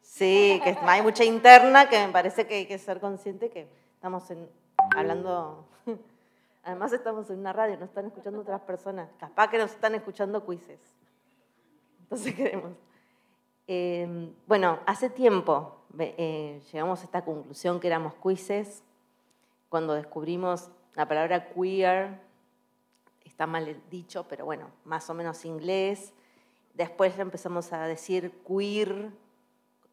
[0.01, 4.23] Sí, que hay mucha interna que me parece que hay que ser consciente que estamos
[4.95, 5.67] hablando,
[6.63, 10.43] además estamos en una radio, nos están escuchando otras personas, capaz que nos están escuchando
[10.43, 10.79] quizzes.
[12.01, 12.71] Entonces queremos.
[13.67, 18.83] Em, bueno, hace tiempo eh, llegamos a esta conclusión que éramos quizzes
[19.69, 22.19] cuando descubrimos la palabra queer,
[23.23, 26.13] está mal dicho, pero bueno, más o menos inglés.
[26.73, 29.11] Después empezamos a decir queer,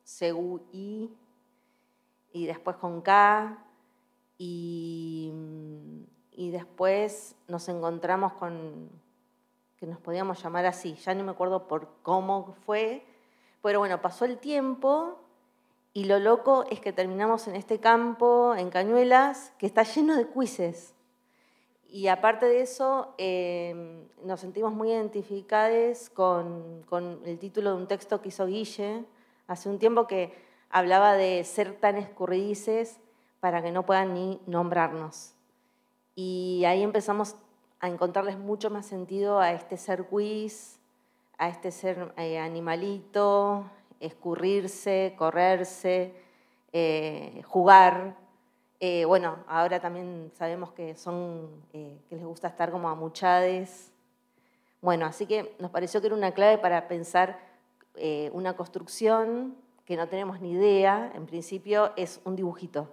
[0.05, 1.11] C-U-I,
[2.33, 3.59] y después con K,
[4.39, 5.33] y,
[6.33, 8.91] y, después nos encontramos con
[9.77, 13.07] que nos podíamos llamar así, ya no me acuerdo por cómo fue,
[13.63, 15.24] pero bueno, pasó el tiempo
[15.95, 20.29] y lo loco es que terminamos en este campo, en Cañuelas, que está lleno de
[20.29, 20.93] quizzes.
[21.89, 27.87] Y aparte de eso, em, nos sentimos muy identificados con, con el título de un
[27.87, 29.05] texto que hizo Guille,
[29.47, 30.35] Hace un tiempo que
[30.71, 32.99] hablaba de ser tan escurridices
[33.41, 35.35] para que no puedan ni nombrarnos.
[36.15, 37.37] Y ahí empezamos
[37.79, 40.81] a encontrarles mucho más sentido a este ser quiz,
[41.37, 46.15] a este ser eh, animalito, escurrirse, correrse,
[46.73, 48.17] eh, jugar.
[48.81, 53.93] Eh, bueno, ahora también sabemos que son, que les gusta estar como amuchades.
[54.81, 57.39] Bueno, así que nos pareció que era una clave para pensar
[57.97, 62.89] eh, una construcción que no tenemos ni idea, en principio es un dibujito.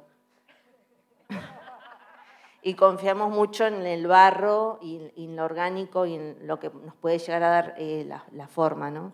[2.61, 6.93] y confiamos mucho en el barro y, en lo orgánico y en lo que nos
[6.95, 9.11] puede llegar a dar eh, la, forma, ¿no?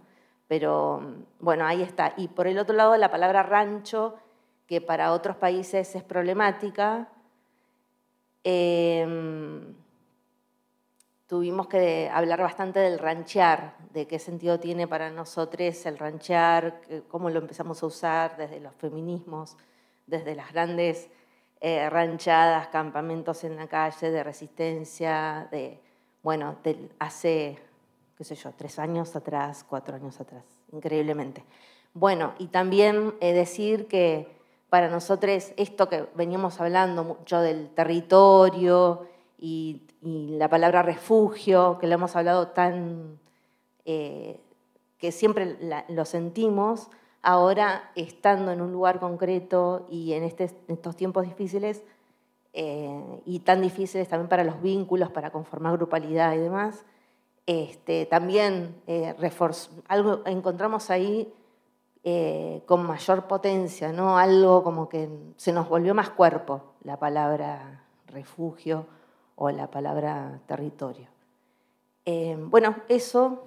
[0.48, 2.14] Pero bueno, ahí está.
[2.18, 4.16] Y por el otro lado, la palabra rancho,
[4.66, 7.10] que para otros países es problemática.
[8.44, 9.06] Eh,
[11.28, 17.30] tuvimos que hablar bastante del ranchear, de qué sentido tiene para nosotros el ranchear, cómo
[17.30, 19.58] lo empezamos a usar desde los feminismos,
[20.06, 21.10] desde las grandes
[21.60, 25.82] eh, ranchadas, campamentos en la calle de resistencia, de,
[26.24, 26.58] bueno,
[27.00, 27.60] hace,
[28.18, 31.44] qué sé yo, tres años atrás, cuatro años atrás, increíblemente.
[31.94, 34.36] Bueno, y también eh, decir que
[34.70, 41.96] para nosotros esto que veníamos hablando mucho del territorio, y, la palabra refugio, que lo
[41.96, 43.20] hemos hablado tan,
[43.84, 44.40] eh,
[45.00, 45.58] que siempre
[45.90, 46.90] lo sentimos,
[47.22, 51.84] ahora estando en un lugar concreto y en, este, estos tiempos difíciles,
[52.54, 56.86] eh, y tan difíciles también para los vínculos, para conformar grupalidad y demás,
[57.48, 59.16] este, también eh,
[60.26, 61.34] encontramos ahí
[62.66, 68.86] con mayor potencia, algo como que se nos volvió más cuerpo la palabra refugio
[69.36, 71.08] o la palabra territorio.
[72.06, 73.44] Eh, bueno, eso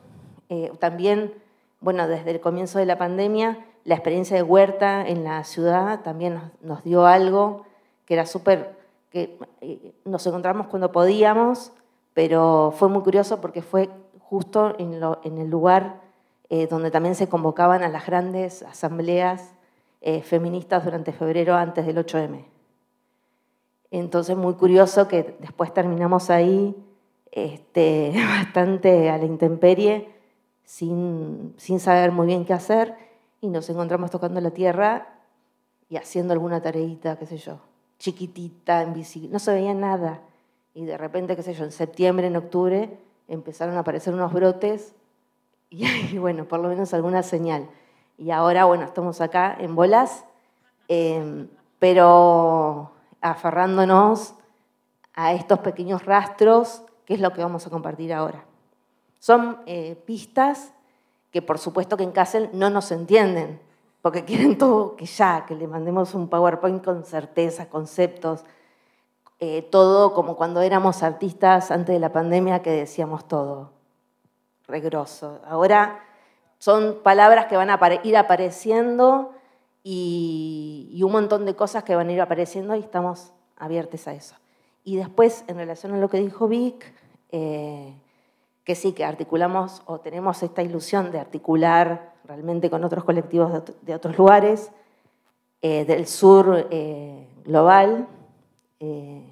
[0.48, 1.34] eh, también,
[1.80, 6.40] bueno, desde el comienzo de la pandemia, la experiencia de Huerta en la ciudad también
[6.60, 7.64] nos, dio algo
[8.04, 8.78] que era súper,
[9.10, 11.72] que eh, nos encontramos cuando podíamos,
[12.14, 16.00] pero fue muy curioso porque fue justo en, en el lugar
[16.68, 19.52] donde también se convocaban a las grandes asambleas
[20.24, 22.44] feministas durante febrero antes del 8M.
[23.90, 26.74] Entonces, muy curioso que después terminamos ahí
[27.32, 30.08] este, bastante a la intemperie,
[30.64, 32.94] sin, sin saber muy bien qué hacer,
[33.40, 35.08] y nos encontramos tocando la tierra
[35.88, 37.58] y haciendo alguna tareita, qué sé yo,
[37.98, 40.22] chiquitita, en bici, no se veía nada.
[40.74, 44.94] Y de repente, qué sé yo, en septiembre, en octubre, empezaron a aparecer unos brotes
[45.70, 47.68] y, bueno, por lo menos alguna señal.
[48.18, 50.24] Y ahora, bueno, estamos acá en bolas,
[50.88, 54.34] em, pero aferrándonos
[55.14, 58.44] a estos pequeños rastros, que es lo que vamos a compartir ahora.
[59.18, 60.72] Son eh, pistas
[61.30, 63.60] que por supuesto que en Kassel no nos entienden,
[64.02, 68.44] porque quieren todo que ya, que le mandemos un PowerPoint con certeza, conceptos,
[69.42, 73.70] eh, todo como cuando éramos artistas antes de la pandemia que decíamos todo,
[74.68, 75.40] regroso.
[75.46, 76.04] Ahora
[76.58, 79.32] son palabras que van a ir apareciendo
[79.82, 84.36] y, un montón de cosas que van a ir apareciendo y estamos abiertos a eso.
[84.84, 86.92] Y después, en relación a lo que dijo Vic,
[87.30, 87.94] eh,
[88.62, 93.94] que sí, que articulamos o tenemos esta ilusión de articular realmente con otros colectivos de,
[93.94, 94.70] otros lugares,
[95.62, 96.68] eh, del sur
[97.44, 98.06] global,
[98.80, 99.22] eh,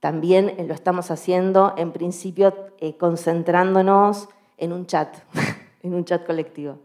[0.00, 5.16] también lo estamos haciendo, en principio, eh, concentrándonos en un chat,
[5.82, 6.78] en un chat colectivo,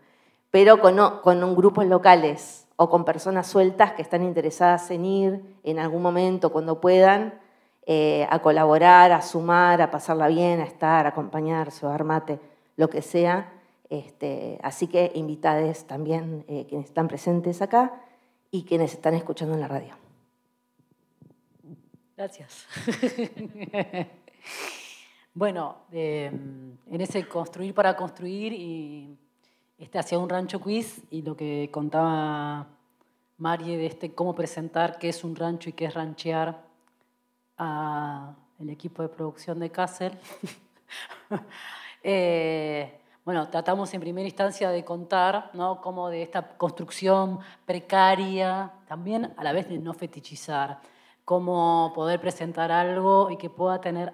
[0.52, 5.80] pero con, con grupos locales o con personas sueltas que están interesadas en ir en
[5.80, 7.40] algún momento, cuando puedan,
[7.86, 12.40] eh, a colaborar, a sumar, a pasarla bien, a estar, a acompañarse, a dar mate,
[12.78, 13.52] lo que sea.
[13.90, 18.02] Este, así que invitades también quienes están presentes acá
[18.50, 20.05] y quienes están escuchando en la radio.
[22.18, 22.66] Gracias.
[25.34, 29.18] bueno, em, en ese construir para construir y
[29.78, 32.68] este hacia un rancho quiz y lo que contaba
[33.38, 36.64] Marie de este cómo presentar qué es un rancho y qué es ranchear
[37.58, 38.36] al
[38.70, 40.18] equipo de producción de Kassel.
[42.08, 45.82] Eh, bueno, tratamos en primera instancia de contar ¿no?
[45.82, 50.80] cómo de esta construcción precaria, también a la vez de no fetichizar
[51.26, 54.14] cómo poder presentar algo y que pueda tener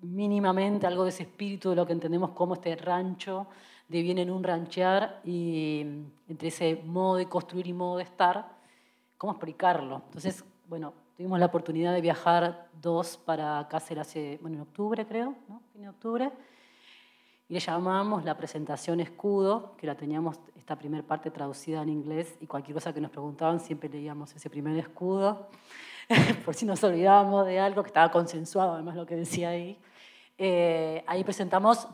[0.00, 3.46] mínimamente algo de ese espíritu de lo que entendemos como este rancho
[3.88, 5.82] de bien en un ranchear y
[6.26, 8.56] entre ese modo de construir y modo de estar,
[9.18, 10.02] cómo explicarlo.
[10.06, 15.36] Entonces, bueno, tuvimos la oportunidad de viajar dos para Cáceres hace, bueno, en octubre creo,
[15.46, 15.60] ¿no?
[15.72, 16.32] Fin de octubre,
[17.48, 22.38] y le llamamos la presentación escudo, que la teníamos esta primera parte traducida en inglés
[22.40, 25.48] y cualquier cosa que nos preguntaban siempre leíamos ese primer escudo.
[26.44, 29.78] por si nos olvidábamos de algo que estaba consensuado, además lo que decía ahí.
[30.38, 31.88] Eh, ahí presentamos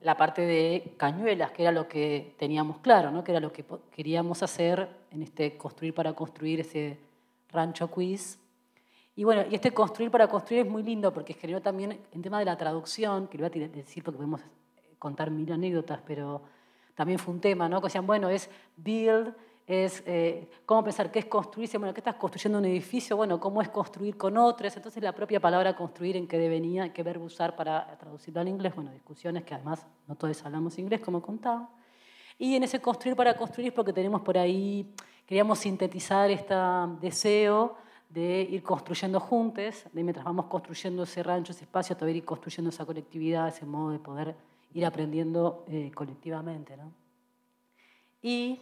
[0.00, 3.24] la parte de cañuelas, que era lo que teníamos claro, ¿no?
[3.24, 6.98] que era lo que queríamos hacer en este construir para construir ese
[7.48, 8.38] rancho quiz.
[9.16, 12.38] Y bueno, y este construir para construir es muy lindo porque generó también en tema
[12.38, 14.42] de la traducción, que lo voy a decir porque podemos
[14.98, 16.42] contar mil anécdotas, pero
[16.94, 17.80] también fue un tema, ¿no?
[17.80, 19.34] Que decían, bueno, es build,
[19.66, 23.16] es eh, cómo pensar qué es construirse, bueno, ¿qué estás construyendo un edificio?
[23.16, 24.76] Bueno, ¿cómo es construir con otros?
[24.76, 28.74] Entonces la propia palabra construir en qué devenía, qué verbo usar para traducirlo al inglés,
[28.74, 31.70] bueno, discusiones que además no todos hablamos inglés, como contaba.
[32.38, 34.92] Y en ese construir para construir porque tenemos por ahí,
[35.24, 36.54] queríamos sintetizar este
[37.00, 37.76] deseo
[38.10, 42.68] de ir construyendo juntos, de mientras vamos construyendo ese rancho, ese espacio, todavía ir construyendo
[42.68, 44.36] esa colectividad, ese modo de poder
[44.74, 46.76] ir aprendiendo eh, colectivamente.
[46.76, 46.92] ¿no?
[48.22, 48.60] Y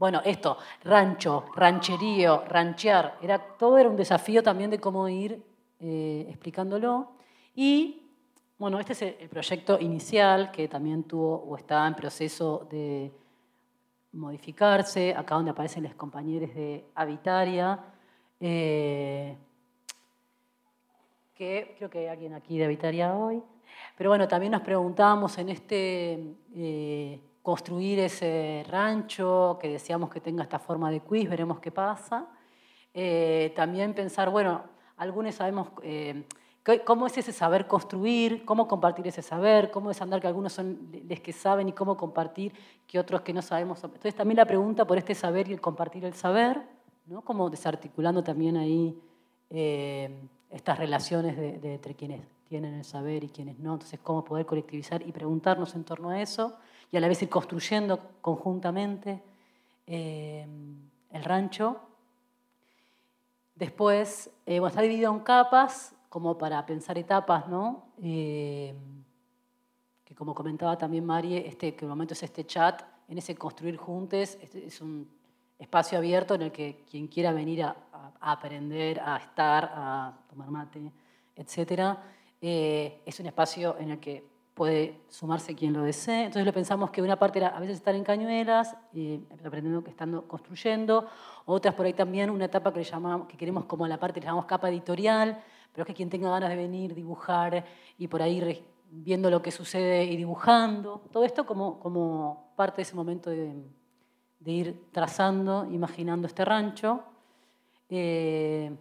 [0.00, 5.42] bueno, esto, rancho, rancherío, ranchear, era, todo era un desafío también de cómo ir
[5.78, 7.10] eh, explicándolo.
[7.54, 8.10] Y
[8.56, 13.12] bueno, este es el proyecto inicial que también tuvo o está en proceso de
[14.12, 17.78] modificarse, acá donde aparecen los compañeros de Habitaria,
[18.40, 19.36] eh,
[21.34, 23.42] que creo que hay alguien aquí de Habitaria hoy.
[23.98, 30.42] Pero bueno, también nos preguntábamos en este eh, construir ese rancho, que decíamos que tenga
[30.42, 32.28] esta forma de quiz, veremos qué pasa.
[32.92, 34.64] Eh, también pensar, bueno,
[34.96, 36.24] algunos sabemos eh,
[36.84, 40.90] cómo es ese saber construir, cómo compartir ese saber, cómo es andar que algunos son
[41.08, 42.52] los que saben y cómo compartir
[42.86, 43.82] que otros que no sabemos.
[43.82, 46.60] Entonces también la pregunta por este saber y el compartir el saber,
[47.06, 47.22] ¿no?
[47.22, 49.00] como desarticulando también ahí
[49.48, 53.74] eh, estas relaciones de, entre quienes tienen el saber y quienes no.
[53.74, 56.58] Entonces, cómo poder colectivizar y preguntarnos en torno a eso
[56.92, 59.22] y a la vez ir construyendo conjuntamente
[59.86, 60.46] eh,
[61.10, 61.80] el rancho.
[63.54, 67.92] Después, eh, está dividido en capas, como para pensar etapas, ¿no?
[68.02, 68.74] Eh,
[70.04, 73.76] que como comentaba también Marie, este, que el momento es este chat, en ese construir
[73.76, 75.08] juntos, este es un
[75.58, 77.76] espacio abierto en el que quien quiera venir a,
[78.20, 80.92] aprender, a estar, a tomar mate,
[81.36, 81.96] etc.,
[82.40, 84.24] es un espacio en el que
[84.54, 86.24] puede sumarse quien lo desee.
[86.24, 89.90] Entonces lo pensamos que una parte era a veces estar en cañuelas, eh, aprendiendo que
[89.90, 91.06] estando construyendo,
[91.46, 94.26] otras por ahí también una etapa que, le llamamos, que queremos como la parte que
[94.26, 95.42] llamamos capa editorial,
[95.72, 97.64] pero es que quien tenga ganas de venir, dibujar
[97.96, 102.82] y por ahí viendo lo que sucede y dibujando, todo esto como, como parte de
[102.82, 103.54] ese momento de,
[104.46, 107.04] ir trazando, imaginando este rancho.
[107.88, 108.74] Eh,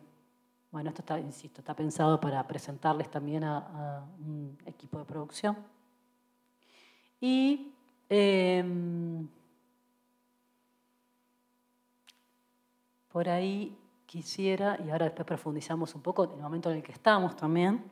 [0.71, 5.57] bueno, esto está, insisto, está pensado para presentarles también a, un equipo de producción.
[7.19, 7.73] Y
[8.07, 9.27] em,
[13.11, 16.91] por ahí quisiera, y ahora después profundizamos un poco en el momento en el que
[16.91, 17.83] estamos también.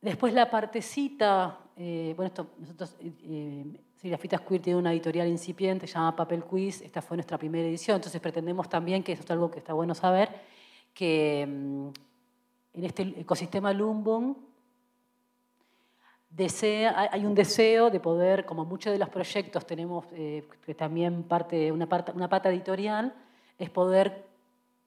[0.00, 3.64] Después la partecita, eh, bueno, esto, nosotros, eh,
[4.02, 7.66] la Fitas Queer tiene una editorial incipiente, se llama Papel Quiz, esta fue nuestra primera
[7.66, 10.28] edición, entonces pretendemos también, que eso es algo que está bueno saber,
[10.94, 11.88] que mm,
[12.74, 14.36] en este ecosistema Lumbung
[16.30, 21.22] desea, hay un deseo de poder, como muchos de los proyectos tenemos eh, que también
[21.24, 23.14] parte, una, parte, una pata editorial,
[23.58, 24.24] es poder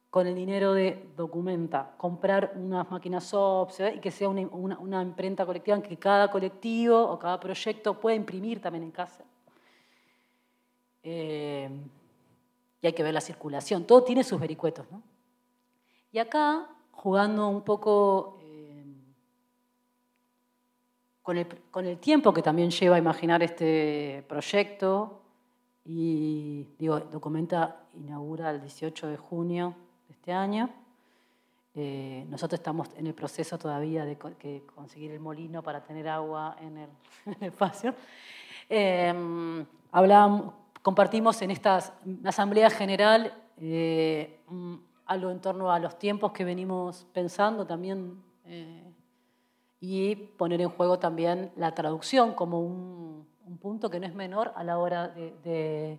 [0.09, 5.77] con el dinero de Documenta comprar unas máquinas OPS y que sea una, imprenta colectiva
[5.77, 9.23] en que cada colectivo o cada proyecto pueda imprimir también en casa.
[11.03, 11.69] Eh,
[12.81, 13.85] y hay que ver la circulación.
[13.85, 14.85] Todo tiene sus vericuetos.
[14.91, 15.01] ¿no?
[16.17, 18.83] Y acá, jugando un poco eh,
[21.21, 21.37] con,
[21.85, 25.21] el, tiempo que también lleva a imaginar este proyecto,
[25.85, 29.75] y digo, Documenta inaugura el 18 de junio
[30.07, 30.71] de este año.
[31.75, 36.77] Eh, nosotros estamos en el proceso todavía de conseguir el molino para tener agua en
[36.79, 36.89] el,
[37.41, 37.93] espacio.
[38.67, 39.63] Em,
[40.81, 41.93] compartimos en esta
[42.25, 44.39] asamblea general eh,
[45.07, 48.83] algo en torno a los tiempos que venimos pensando también eh,
[49.79, 53.27] y poner en juego también la traducción como un,
[53.61, 55.97] punto que no es menor a la hora de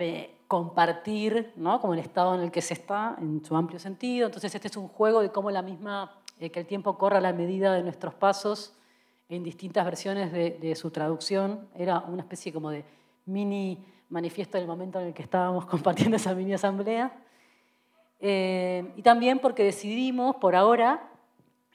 [0.00, 1.78] de compartir, ¿no?
[1.78, 4.26] como el estado en el que se está, en su amplio sentido.
[4.26, 7.20] Entonces este es un juego de cómo la misma, eh, que el tiempo corra a
[7.20, 8.72] la medida de nuestros pasos
[9.28, 11.68] en distintas versiones de, su traducción.
[11.76, 12.84] Era una especie como de
[13.26, 17.12] mini manifiesto del momento en el que estábamos compartiendo esa mini asamblea.
[18.20, 21.08] Eh, y también porque decidimos, por ahora,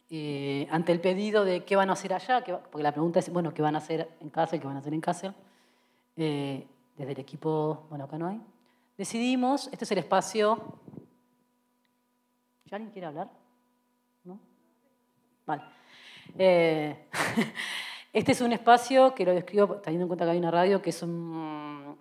[0.09, 3.53] eh, ante el pedido de qué van a hacer allá, porque la pregunta es, bueno,
[3.53, 5.33] ¿qué van a hacer en y qué van a hacer en casa?
[6.15, 8.39] desde el equipo, bueno, acá no hay,
[8.97, 10.79] decidimos, este es el espacio...
[12.67, 13.29] ¿Ya alguien quiere hablar?
[14.23, 14.39] ¿No?
[15.45, 15.61] Vale.
[16.37, 17.07] Eh,
[18.13, 20.89] este es un espacio que lo describo teniendo en cuenta que hay una radio, que
[20.89, 21.95] es un,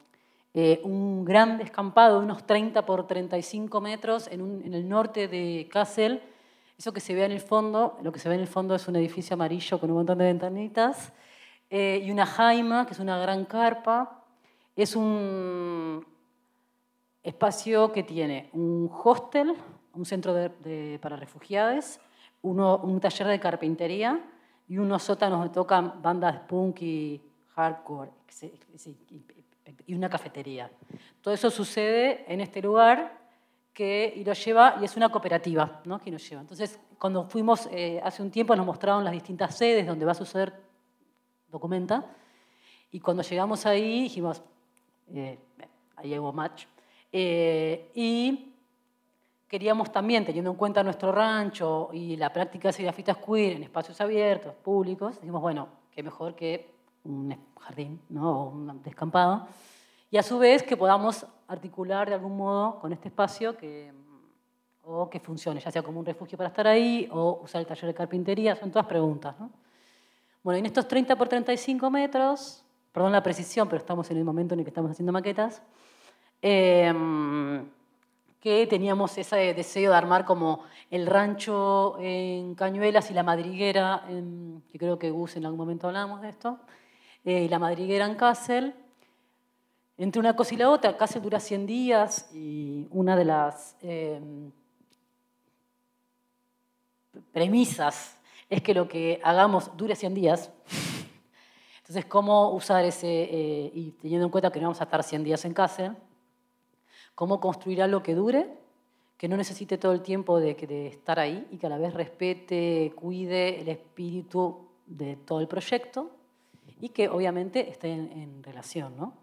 [0.56, 6.22] eh, un gran descampado de unos 30 por 35 metros en, el norte de Kassel.
[6.78, 8.86] Eso que se ve en el fondo, lo que se ve en el fondo es
[8.86, 11.12] un edificio amarillo con un montón de ventanitas
[11.70, 14.22] eh, y una jaima, que es una gran carpa,
[14.76, 16.06] es un
[17.24, 19.54] espacio que tiene un hostel,
[19.92, 20.34] un centro
[21.00, 21.98] para refugiados,
[22.42, 24.20] un taller de carpintería
[24.68, 27.20] y unos sótanos donde tocan bandas punk y
[27.54, 28.10] hardcore
[29.86, 30.70] y una cafetería.
[31.20, 33.24] Todo eso sucede en este lugar
[33.72, 35.98] que y lo lleva y es una cooperativa ¿no?
[35.98, 36.42] que nos lleva.
[36.42, 40.16] Entonces, cuando fuimos eh, hace un tiempo nos mostraron las distintas sedes donde va a
[40.16, 40.52] suceder
[41.48, 42.04] Documenta
[42.90, 44.42] y cuando llegamos ahí dijimos,
[45.12, 45.38] eh,
[45.96, 46.64] ahí hubo match.
[47.12, 48.52] Eh, y
[49.48, 54.00] queríamos también, teniendo en cuenta nuestro rancho y la práctica de seriafitas queer en espacios
[54.00, 56.73] abiertos, públicos, dijimos, bueno, qué mejor que
[57.04, 58.40] un jardín ¿no?
[58.40, 59.46] o un descampado.
[60.10, 63.92] Y a su vez que podamos articular de algún modo con este espacio que,
[64.82, 67.86] o que funcione, ya sea como un refugio para estar ahí o usar el taller
[67.86, 69.34] de carpintería, son todas preguntas.
[69.38, 69.50] ¿no?
[70.42, 74.54] Bueno, en estos 30 por 35 metros perdón la precisión, pero estamos en el momento
[74.54, 75.60] en el que estamos haciendo maquetas,
[76.40, 77.68] em,
[78.38, 84.04] que teníamos ese deseo de armar como el rancho en Cañuelas y la madriguera,
[84.70, 86.60] que creo que Gus en algún momento hablamos de esto,
[87.24, 88.74] eh, la madriguera en Kassel.
[89.96, 94.50] Entre una cosa y la otra, Kassel dura 100 días y una de las em,
[97.32, 98.18] premisas
[98.50, 100.50] es que lo que hagamos dure 100 días.
[101.78, 105.24] Entonces, ¿cómo usar ese, eh, y teniendo en cuenta que no vamos a estar 100
[105.24, 105.96] días en casa,
[107.14, 108.48] cómo construir algo que dure,
[109.16, 110.56] que no necesite todo el tiempo de,
[110.88, 116.10] estar ahí y que a la vez respete, cuide el espíritu de todo el proyecto
[116.80, 119.14] y que obviamente esté en, relación, ¿no?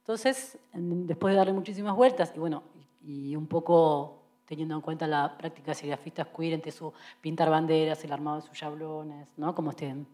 [0.00, 2.62] Entonces, después de darle muchísimas vueltas y bueno,
[3.02, 8.02] y un poco teniendo en cuenta la práctica de serigrafistas queer entre su pintar banderas,
[8.04, 9.54] el armado de sus jablones, ¿no?
[9.54, 10.06] Como estén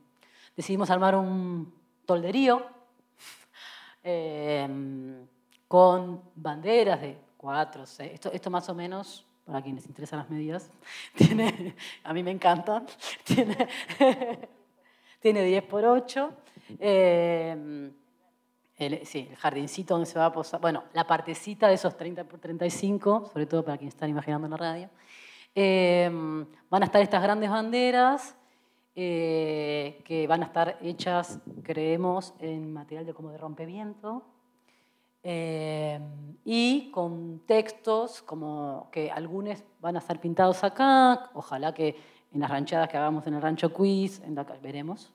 [0.57, 1.73] decidimos armar un
[2.05, 2.65] tolderío
[4.03, 4.69] eh,
[5.69, 8.13] con banderas de cuatro, seis.
[8.15, 10.71] Esto, esto más o menos, para quienes interesan las medidas,
[11.15, 12.85] tiene, a mí me encanta,
[13.25, 13.69] tiene,
[15.21, 16.33] tiene 10 por 8.
[16.79, 17.91] Eh,
[18.77, 22.25] el, sí, el jardincito donde se va a posar, bueno, la partecita de esos 30
[22.25, 24.91] por 35, sobre todo para quienes están imaginando en la radio,
[25.55, 26.11] eh,
[26.69, 28.37] van a estar estas grandes banderas
[28.97, 34.25] eh, que van a estar hechas, creemos, en material de como de rompeviento.
[35.27, 35.99] Eh,
[36.45, 41.97] y con textos como que algunos van a ser pintados acá, ojalá que
[42.33, 45.13] en las ranchadas que hagamos en el rancho quiz, en la, veremos.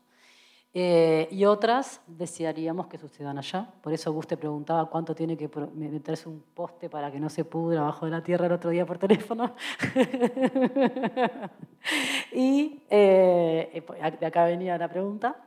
[0.71, 3.67] Eh, y otras desearíamos que sucedan allá.
[3.81, 7.43] Por eso Gus te preguntaba cuánto tiene que meterse un poste para que no se
[7.43, 9.55] pudra abajo de la tierra el otro día por teléfono.
[12.33, 13.83] y eh,
[14.19, 15.37] de acá venía la pregunta.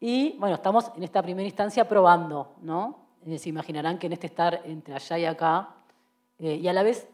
[0.00, 3.04] Y bueno, estamos en esta primera instancia probando, ¿no?
[3.38, 5.76] se imaginarán que en este estar entre allá y acá,
[6.38, 7.08] eh, y a la vez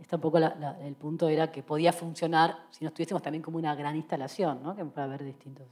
[0.00, 3.74] está un poco el punto era que podía funcionar si no estuviésemos también como una
[3.74, 4.74] gran instalación, ¿no?
[4.74, 5.66] que puede haber distintos.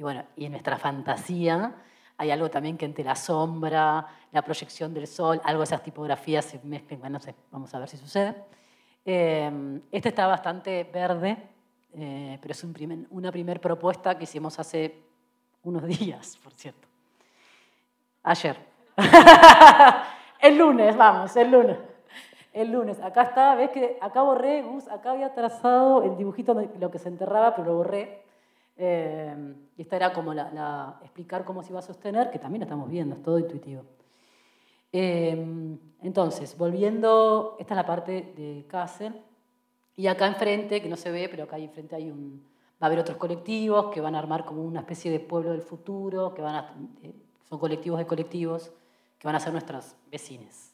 [0.00, 1.74] Y bueno, y en nuestra fantasía
[2.16, 6.46] hay algo también que entre la sombra, la proyección del sol, algo de esas tipografías
[6.46, 8.34] se mezclan, bueno, no sé, vamos a ver si sucede.
[9.04, 11.36] Eh, este está bastante verde,
[11.92, 12.64] eh, pero es
[13.10, 15.02] una primera propuesta que hicimos hace
[15.64, 16.88] unos días, por cierto.
[18.22, 18.56] Ayer.
[20.40, 21.76] el lunes, vamos, el lunes.
[22.54, 22.98] El lunes.
[23.00, 26.98] Acá está, ves que acá borré, Gus, acá había trazado el dibujito de lo que
[26.98, 28.29] se enterraba, pero lo borré.
[28.82, 32.64] Eh, y esta era como la, explicar cómo se iba a sostener, que también lo
[32.64, 33.84] estamos viendo, es todo intuitivo.
[34.90, 39.20] Eh, entonces, volviendo, esta es la parte de Kassel.
[39.96, 42.42] Y acá enfrente, que no se ve, pero acá enfrente hay un,
[42.82, 45.60] va a haber otros colectivos que van a armar como una especie de pueblo del
[45.60, 47.14] futuro, que van a, eh,
[47.48, 48.72] son colectivos de colectivos,
[49.18, 50.70] que van a ser nuestras vecinas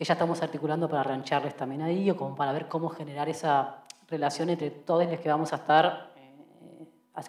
[0.00, 3.82] que ya estamos articulando para rancharles también ahí, o como para ver cómo generar esa
[4.08, 6.09] relación entre todos los que vamos a estar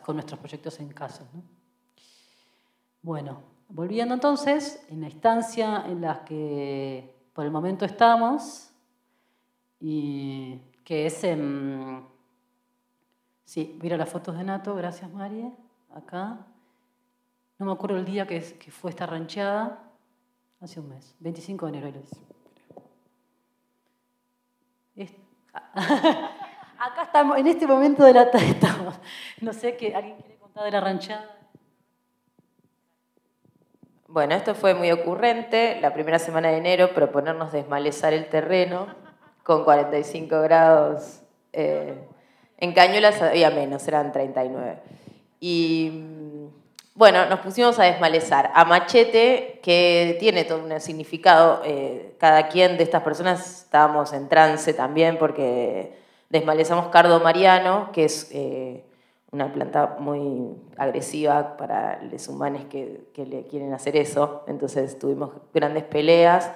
[0.03, 1.25] con nuestros proyectos en casa.
[3.01, 8.71] Bueno, volviendo entonces, en la instancia en la que por el momento estamos,
[9.81, 12.05] y que es en...
[13.43, 15.51] Sí, mira las fotos de Nato, gracias María,
[15.93, 16.45] acá.
[17.57, 19.91] No me acuerdo el día que, fue esta rancheada,
[20.61, 22.01] hace un mes, 25 de enero,
[26.81, 28.95] Acá estamos, en este momento de la tarde estamos.
[29.39, 31.29] No sé, ¿qué, ¿alguien quiere contar de la ranchada?
[34.07, 35.77] Bueno, esto fue muy ocurrente.
[35.79, 38.87] La primera semana de enero proponernos desmalezar el terreno
[39.43, 41.21] con 45 grados.
[41.53, 41.93] Eh,
[42.57, 44.79] en Cañuelas había menos, eran 39.
[45.39, 46.03] Y
[46.95, 51.61] bueno, nos pusimos a desmalezar a machete, que tiene todo un significado.
[51.63, 56.00] Eh, cada quien de estas personas estábamos en trance también porque
[56.31, 58.83] desmalezamos cardo mariano, que es eh,
[59.31, 64.43] una planta muy agresiva para los humanos que, le quieren hacer eso.
[64.47, 66.51] Entonces tuvimos grandes peleas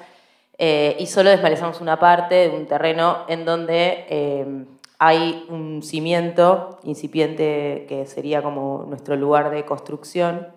[0.57, 4.67] eh, y solo desmalezamos una parte de un terreno en donde
[4.97, 10.47] hay un cimiento incipiente que sería como nuestro lugar de construcción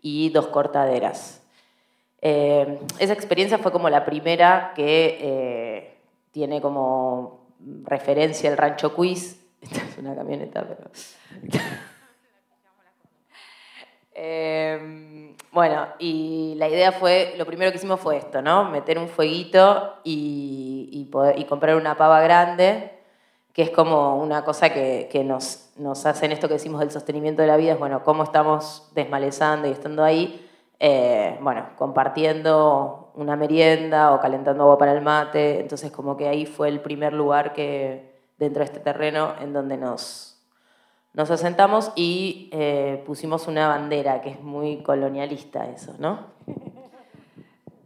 [0.00, 1.42] y dos cortaderas.
[2.20, 5.94] Eh, esa experiencia fue como la primera que eh,
[6.30, 7.43] tiene como
[7.84, 9.40] referencia el rancho quiz.
[9.60, 10.90] Esta es una camioneta, pero...
[14.16, 18.70] Eh, bueno, y la idea fue, lo primero que hicimos fue esto, ¿no?
[18.70, 21.10] Meter un fueguito y,
[21.48, 22.90] comprar una pava grande
[23.52, 27.42] que es como una cosa que, nos, nos, hace en esto que decimos del sostenimiento
[27.42, 30.44] de la vida, es bueno, cómo estamos desmalezando y estando ahí,
[30.80, 36.46] eh, bueno, compartiendo una merienda o calentando agua para el mate, entonces como que ahí
[36.46, 40.42] fue el primer lugar que dentro de este terreno en donde nos,
[41.12, 46.34] nos asentamos y eh, pusimos una bandera, que es muy colonialista eso, ¿no?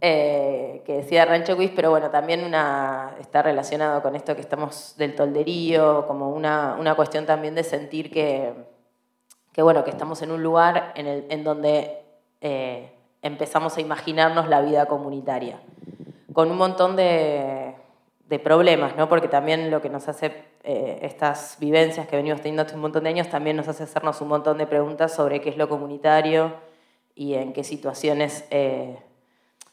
[0.00, 4.94] Eh, que decía Rancho Quiz, pero bueno, también una, está relacionado con esto que estamos
[4.96, 8.52] del tolderío, como una, una cuestión también de sentir que,
[9.52, 12.04] que, bueno, que estamos en un lugar en, el, en donde
[12.40, 12.92] eh,
[13.22, 15.60] empezamos a imaginarnos la vida comunitaria,
[16.32, 17.74] con un montón de,
[18.28, 19.08] de problemas, ¿no?
[19.08, 23.04] porque también lo que nos hace eh, estas vivencias que venimos teniendo hace un montón
[23.04, 26.54] de años también nos hace hacernos un montón de preguntas sobre qué es lo comunitario
[27.14, 28.44] y en qué situaciones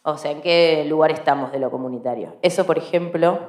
[0.07, 2.35] o sea, en qué lugar estamos de lo comunitario.
[2.43, 3.39] Eso, por ejemplo,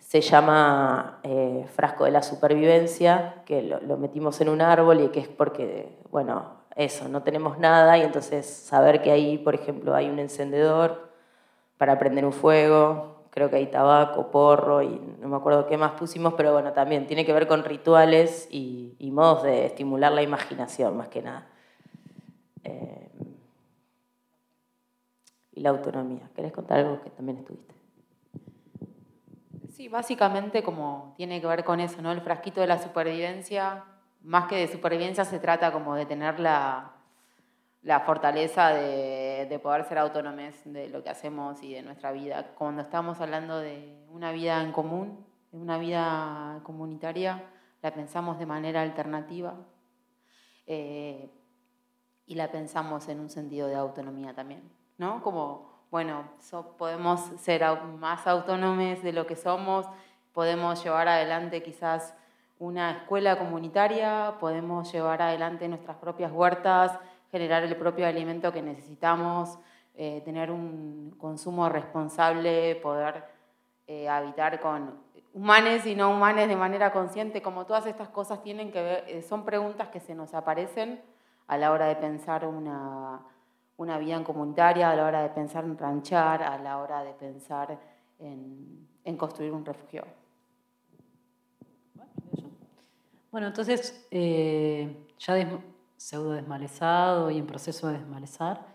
[0.00, 5.20] se llama eh, frasco de la supervivencia, que lo, metimos en un árbol y que
[5.20, 10.10] es porque, bueno, eso, no tenemos nada y entonces saber que ahí, por ejemplo, hay
[10.10, 11.10] un encendedor
[11.78, 15.92] para prender un fuego, creo que hay tabaco, porro y no me acuerdo qué más
[15.92, 20.96] pusimos, pero bueno, también tiene que ver con rituales y, modos de estimular la imaginación,
[20.96, 21.46] más que nada.
[22.64, 23.08] Eh,
[25.52, 26.28] y la autonomía.
[26.34, 27.74] ¿Querés contar algo que también estuviste?
[29.72, 32.12] Sí, básicamente como tiene que ver con eso, ¿no?
[32.12, 33.84] El frasquito de la supervivencia,
[34.26, 36.90] más que de supervivencia se trata como de tener la,
[37.82, 42.52] la fortaleza de, de, poder ser autónomos de lo que hacemos y de nuestra vida.
[42.58, 47.44] Cuando estamos hablando de una vida en común, de una vida comunitaria,
[47.82, 49.54] la pensamos de manera alternativa
[50.66, 51.30] eh,
[52.26, 54.68] y la pensamos en un sentido de autonomía también,
[54.98, 55.22] ¿no?
[55.22, 56.24] Como, bueno,
[56.78, 57.62] podemos ser
[58.00, 59.86] más autónomos de lo que somos,
[60.32, 62.16] podemos llevar adelante quizás
[62.58, 66.98] una escuela comunitaria, podemos llevar adelante nuestras propias huertas,
[67.30, 69.58] generar el propio alimento que necesitamos,
[69.94, 73.24] eh, tener un consumo responsable, poder
[73.86, 74.94] eh, habitar con
[75.32, 79.22] humanes y no humanes de manera consciente, como todas estas cosas tienen que ver, eh,
[79.22, 81.02] son preguntas que se nos aparecen
[81.46, 83.20] a la hora de pensar una,
[83.76, 87.12] una vida en comunitaria, a la hora de pensar en ranchar, a la hora de
[87.12, 87.78] pensar
[88.18, 90.04] en, en construir un refugio.
[93.36, 95.60] Bueno, entonces, eh, ya
[95.98, 98.66] pseudo desmalezado y en proceso de desmalezar,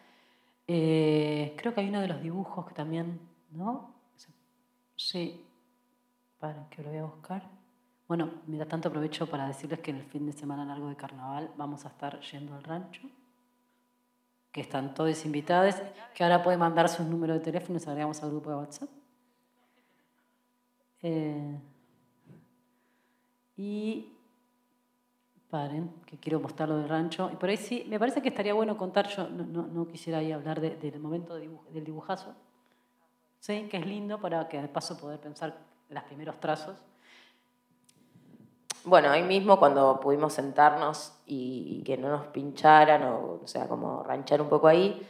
[0.68, 3.92] eh, creo que hay uno de los dibujos que también, ¿no?
[4.96, 5.44] Sí,
[6.38, 7.50] para que lo voy a buscar.
[8.08, 11.50] Bueno, mira, tanto aprovecho para decirles que en el fin de semana largo de carnaval
[11.58, 13.02] vamos a estar yendo al rancho,
[14.52, 15.74] que están todos invitados,
[16.14, 18.90] que ahora pueden mandar sus números de teléfono y agregamos al grupo de WhatsApp.
[21.02, 21.60] Eh,
[23.58, 24.18] y
[25.52, 27.30] Paren, que quiero mostrarlo del rancho.
[27.32, 30.62] Y por ahí sí, me parece que estaría bueno contar, yo no, quisiera ahí hablar
[30.62, 32.34] del momento del dibujazo,
[33.40, 33.68] ¿sí?
[33.70, 35.58] que es lindo para que de paso poder pensar
[35.90, 36.78] los primeros trazos.
[38.86, 44.42] Bueno, ahí mismo cuando pudimos sentarnos y, que no nos pincharan, o, sea, como ranchar
[44.42, 45.06] un poco ahí,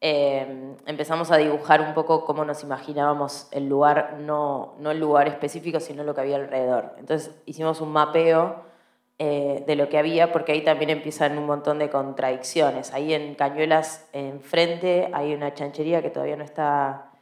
[0.00, 5.28] eh, empezamos a dibujar un poco cómo nos imaginábamos el lugar, no, no el lugar
[5.28, 6.96] específico, sino lo que había alrededor.
[6.98, 8.73] Entonces hicimos un mapeo
[9.20, 12.92] eh, de lo que había, porque ahí también empiezan un montón de contradicciones.
[12.92, 17.12] Ahí en Cañuelas, enfrente, hay una chanchería que todavía no está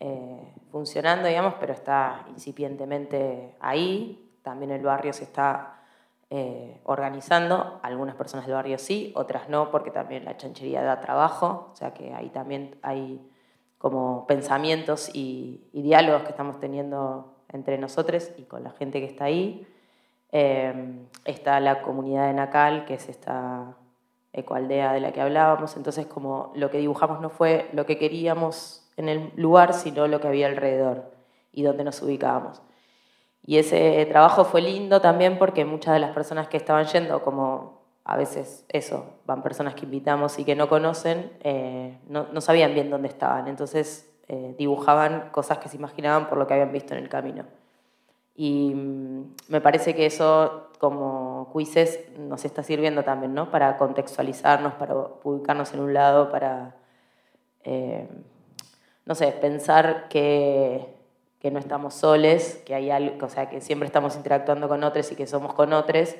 [0.00, 4.28] eh, funcionando, digamos, pero está incipientemente ahí.
[4.42, 5.82] También el barrio se está
[6.30, 7.78] eh, organizando.
[7.84, 11.70] Algunas personas del barrio sí, otras no, porque también la chanchería da trabajo.
[11.72, 13.24] O sea que ahí también hay
[13.78, 19.06] como pensamientos y, y diálogos que estamos teniendo entre nosotros y con la gente que
[19.06, 19.64] está ahí.
[20.38, 23.74] Em, está la comunidad de Nacal, que es esta
[24.34, 25.78] ecoaldea de la que hablábamos.
[25.78, 30.20] Entonces, como lo que dibujamos no fue lo que queríamos en el lugar, sino lo
[30.20, 31.10] que había alrededor
[31.52, 32.60] y dónde nos ubicábamos.
[33.46, 37.80] Y ese trabajo fue lindo también porque muchas de las personas que estaban yendo, como
[38.04, 42.90] a veces eso, van personas que invitamos y que no conocen, eh, no, sabían bien
[42.90, 43.48] dónde estaban.
[43.48, 47.46] Entonces eh, dibujaban cosas que se imaginaban por lo que habían visto en el camino.
[48.36, 53.50] Y mm, me parece que eso, como quizzes, nos está sirviendo también, ¿no?
[53.50, 56.76] Para contextualizarnos, para ubicarnos en un lado, para,
[57.64, 58.08] eh,
[59.06, 60.86] no sé, pensar que,
[61.40, 65.10] que, no estamos soles, que hay algo, o sea, que siempre estamos interactuando con otros
[65.12, 66.14] y que somos con otros.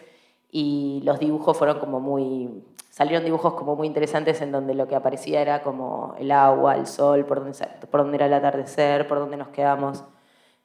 [0.51, 4.97] Y los dibujos fueron como muy, salieron dibujos como muy interesantes en donde lo que
[4.97, 7.59] aparecía era como el agua, el sol, por dónde,
[7.91, 10.05] por dónde era el atardecer, por dónde nos quedamos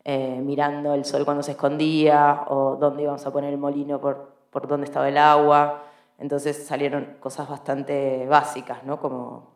[0.03, 4.33] eh, mirando el sol cuando se escondía o dónde íbamos a poner el molino por,
[4.49, 5.83] por dónde estaba el agua.
[6.17, 8.99] Entonces salieron cosas bastante básicas, ¿no?
[8.99, 9.51] Como,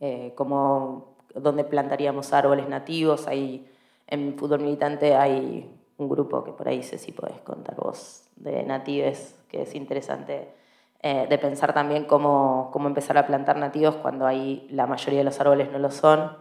[0.00, 3.26] eh, como dónde plantaríamos árboles nativos.
[3.28, 3.68] Ahí,
[4.06, 8.62] en fútbol militante hay un grupo que por ahí sé si podés contar vos de
[8.62, 10.54] natives, que es interesante
[11.00, 15.24] eh, de pensar también cómo, cómo empezar a plantar nativos cuando ahí la mayoría de
[15.24, 16.36] los árboles no lo son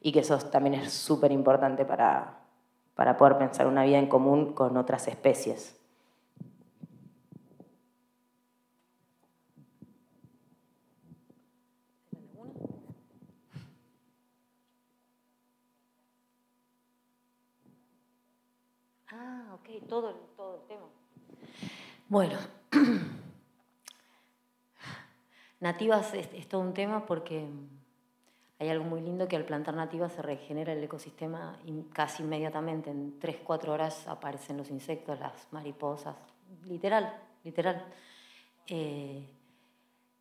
[0.00, 2.43] y que eso también es súper importante para,
[2.94, 5.76] para poder pensar una vida en común con otras especies.
[19.08, 20.86] Ah, ok, todo, todo el tema.
[22.08, 22.38] Bueno,
[25.60, 27.48] nativas es todo un tema porque
[28.58, 31.58] hay algo muy lindo que al plantar nativas se regenera el ecosistema
[31.92, 32.90] casi inmediatamente.
[32.90, 36.14] En 3-4 horas aparecen los insectos, las mariposas.
[36.64, 37.84] Literal, literal.
[38.68, 39.26] Eh,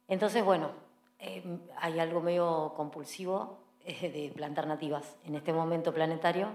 [0.08, 0.72] entonces, bueno,
[1.20, 1.44] eh,
[1.78, 6.50] hay algo medio compulsivo eh, de plantar nativas en este momento planetario.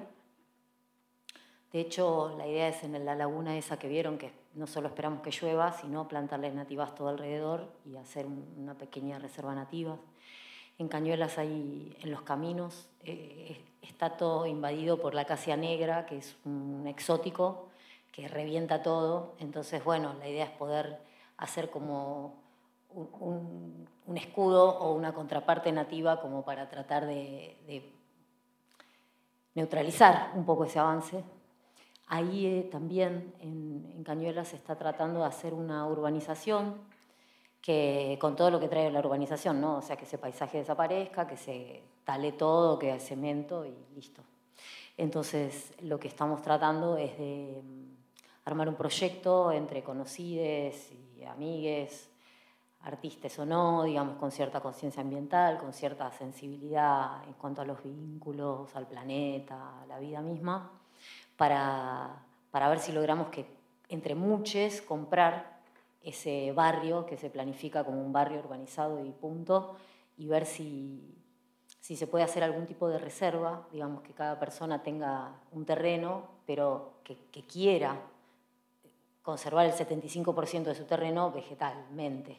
[1.72, 5.20] De hecho, la idea es en la laguna esa que vieron, que no solo esperamos
[5.20, 9.99] que llueva, sino plantarles nativas todo alrededor y hacer una pequeña reserva nativa.
[10.79, 16.18] En Cañuelas hay, en los caminos, eh, está todo invadido por la acacia negra, que
[16.18, 17.68] es un exótico
[18.12, 19.35] que revienta todo.
[19.41, 21.01] Entonces, bueno, la idea es poder
[21.37, 22.37] hacer como
[22.91, 27.93] un, escudo o una contraparte nativa como para tratar de,
[29.55, 31.24] neutralizar un poco ese avance.
[32.07, 36.76] Ahí eh, también en, en Cañuelas se está tratando de hacer una urbanización
[37.61, 39.79] que con todo lo que trae la urbanización, ¿no?
[39.79, 44.23] O sea, que ese paisaje desaparezca, que se tale todo, que hay cemento y listo.
[44.97, 47.97] Entonces, lo que estamos tratando es de mm,
[48.47, 52.11] armar un proyecto entre conocides y amigues,
[52.83, 57.83] artistas o no, digamos, con cierta conciencia ambiental, con cierta sensibilidad en cuanto a los
[57.83, 60.71] vínculos, al planeta, a la vida misma,
[61.37, 63.47] para, para ver si logramos que
[63.89, 65.58] entre muchos comprar
[66.09, 69.77] ese barrio que se planifica como un barrio urbanizado y punto,
[70.17, 71.19] y ver si,
[71.81, 76.39] si se puede hacer algún tipo de reserva, digamos que cada persona tenga un terreno,
[76.45, 77.99] pero que, quiera
[79.23, 82.39] conservar el 75% de su terreno vegetalmente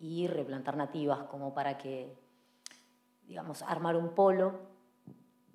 [0.00, 2.14] y replantar nativas como para que,
[3.26, 4.52] digamos, armar un polo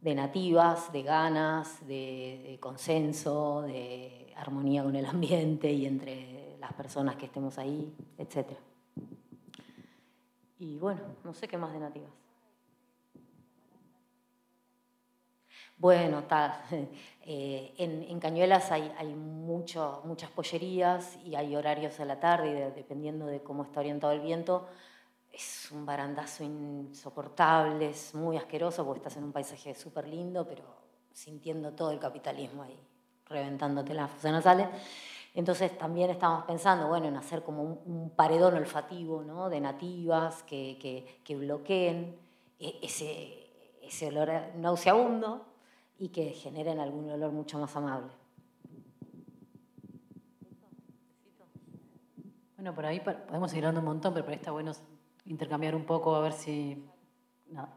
[0.02, 7.16] de nativas, de ganas, de, consenso, de armonía con el ambiente y entre las personas
[7.16, 8.58] que estemos ahí, etc.
[10.58, 12.10] Y bueno, no sé qué más de nativas.
[15.78, 16.52] Bueno, tal.
[17.28, 23.42] Eh, en, Cañuelas hay, muchas pollerías y hay horarios a la tarde, y dependiendo de
[23.42, 24.68] cómo está orientado el viento.
[25.34, 30.66] Es un barandazo insoportable, es muy asqueroso porque estás en un paisaje súper lindo, pero
[31.12, 32.80] sintiendo todo el capitalismo ahí,
[33.26, 34.68] reventándote las fosas nasales.
[35.36, 39.50] Entonces también estamos pensando bueno, en hacer como un, paredón olfativo ¿no?
[39.50, 42.18] de nativas que, que, bloqueen
[42.58, 45.46] e, ese, ese olor nauseabundo
[46.00, 48.14] y que generen algún olor mucho más amable.
[52.56, 54.72] Bueno, por ahí podemos ir hablando un montón, pero por ahí está bueno
[55.26, 56.90] intercambiar un poco a ver si.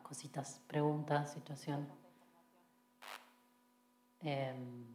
[0.03, 1.87] Cositas, preguntas, situación.
[4.23, 4.87] Em,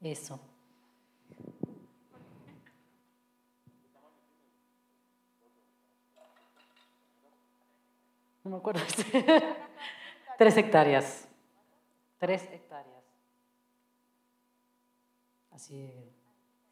[0.00, 0.38] eso.
[8.48, 8.80] No me acuerdo.
[10.38, 11.28] Tres hectáreas.
[12.18, 13.04] Tres hectáreas.
[15.50, 15.92] Así.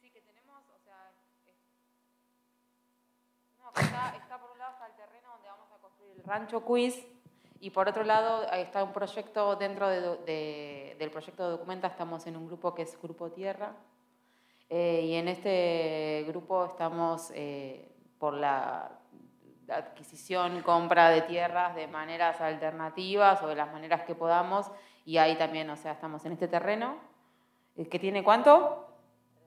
[0.01, 1.13] Sí, que tenemos, o sea,
[3.61, 7.07] no, está, está, por un lado el terreno donde vamos a construir el rancho Quiz
[7.61, 12.39] y por otro lado está un proyecto dentro de, del proyecto de Documenta, estamos en
[12.39, 13.75] un grupo que es Grupo Tierra
[14.71, 18.99] eh, y en este grupo estamos eh, por la
[19.69, 24.71] adquisición, compra de tierras de maneras alternativas o de las maneras que podamos
[25.07, 26.97] y ahí también, o sea, estamos en este terreno,
[27.77, 28.89] eh, que tiene cuánto?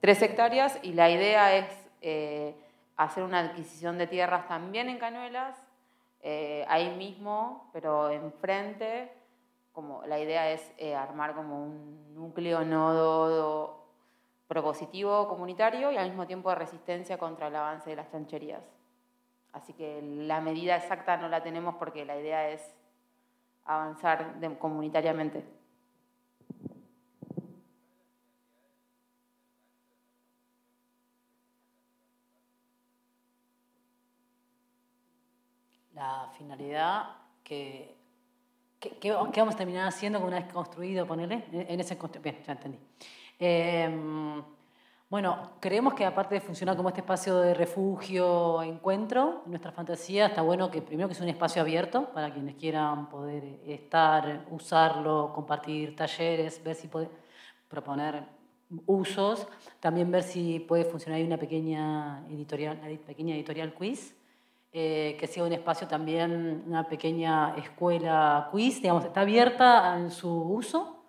[0.00, 2.56] Tres hectáreas, y la idea es eh,
[2.96, 5.62] hacer una adquisición de tierras también en Canuelas,
[6.22, 9.12] eh, ahí mismo, pero enfrente,
[9.72, 13.86] como la idea es armar como un núcleo nodo
[14.48, 18.79] propositivo comunitario y al mismo tiempo de resistencia contra el avance de las chancherías.
[19.52, 22.74] Así que la medida exacta no la tenemos porque la idea es
[23.64, 25.44] avanzar comunitariamente.
[35.94, 37.96] La finalidad que,
[38.78, 42.78] que, vamos a terminar haciendo una vez construido, ponerle, en ese bien, ya entendí.
[43.38, 44.42] Em,
[45.10, 50.40] bueno, creemos que aparte de funcionar como este espacio de refugio, encuentro, nuestra fantasía está
[50.42, 55.96] bueno que primero que es un espacio abierto para quienes quieran poder estar, usarlo, compartir
[55.96, 57.10] talleres, ver si puede
[57.66, 58.22] proponer
[58.86, 59.48] usos,
[59.80, 64.14] también ver si puede funcionar ahí una pequeña editorial, pequeña editorial quiz,
[64.70, 70.30] eh, que sea un espacio también, una pequeña escuela quiz, digamos, está abierta en su
[70.30, 70.99] uso.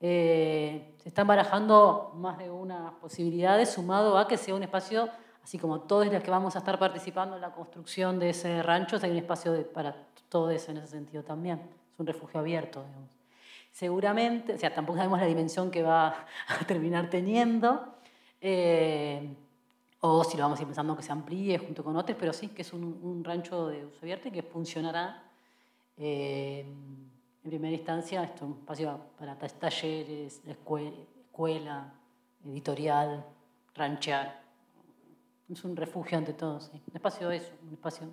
[0.00, 5.08] Eh, se están barajando más de unas posibilidades, sumado a que sea un espacio,
[5.42, 8.98] así como todos los que vamos a estar participando en la construcción de ese rancho,
[9.02, 9.96] hay un espacio para
[10.28, 11.58] todo eso en ese sentido también.
[11.92, 13.08] Es un refugio abierto, digamos.
[13.72, 16.08] Seguramente, o sea, tampoco sabemos la dimensión que va
[16.48, 17.94] a terminar teniendo,
[18.40, 19.34] eh,
[20.00, 22.48] o si lo vamos a ir pensando que se amplíe junto con otros, pero sí
[22.48, 25.24] que es un, rancho de uso abierto y que funcionará.
[25.96, 26.64] Eh,
[27.48, 31.92] primera instancia, esto es un espacio para talleres, escuela,
[32.44, 33.24] editorial,
[33.74, 34.42] ranchear.
[35.48, 36.72] Es un refugio ante todo, sí.
[36.72, 38.06] Un espacio de eso, un espacio.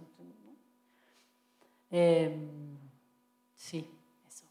[1.91, 2.77] Em,
[3.53, 3.89] sí,
[4.27, 4.45] eso.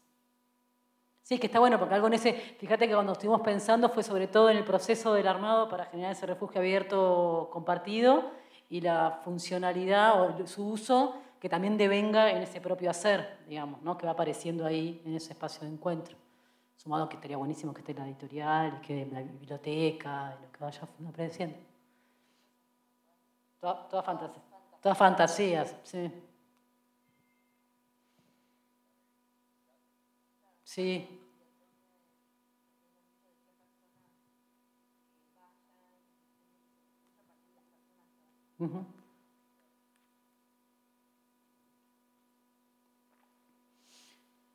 [1.23, 2.33] Sí, que está bueno, porque algo en ese.
[2.33, 6.11] Fíjate que cuando estuvimos pensando fue sobre todo en el proceso del armado para generar
[6.11, 8.31] ese refugio abierto compartido
[8.69, 11.15] y la funcionalidad o su uso
[11.45, 13.95] que también devenga en ese propio hacer, digamos, ¿no?
[13.99, 16.17] que va apareciendo ahí en ese espacio de encuentro.
[16.75, 21.55] Sumado que estaría buenísimo que esté la editorial, que la biblioteca, lo que vaya apareciendo.
[23.59, 23.89] Todas.
[24.81, 26.11] Todas fantasías, sí.
[30.63, 31.21] Sí.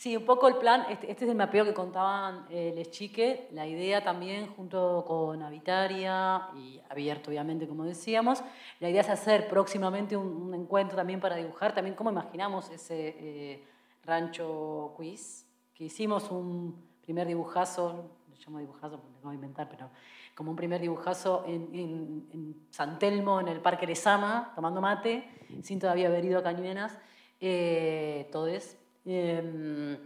[0.00, 3.52] sí, un poco el plan, este, este, es el mapeo que contaban eh, les chiques,
[3.52, 8.42] la idea también junto con Habitaria y abierto obviamente como decíamos,
[8.78, 13.64] la idea es hacer próximamente un, encuentro también para dibujar, también cómo imaginamos ese eh,
[14.02, 15.44] rancho quiz,
[15.74, 19.90] que hicimos un primer dibujazo, lo llamo dibujazo porque no voy a inventar, pero
[20.34, 25.28] como un primer dibujazo en, San Telmo, en el Parque Lezama, tomando mate,
[25.62, 26.96] sin todavía haber ido a Cañuenas,
[27.38, 29.98] eh, todos, em,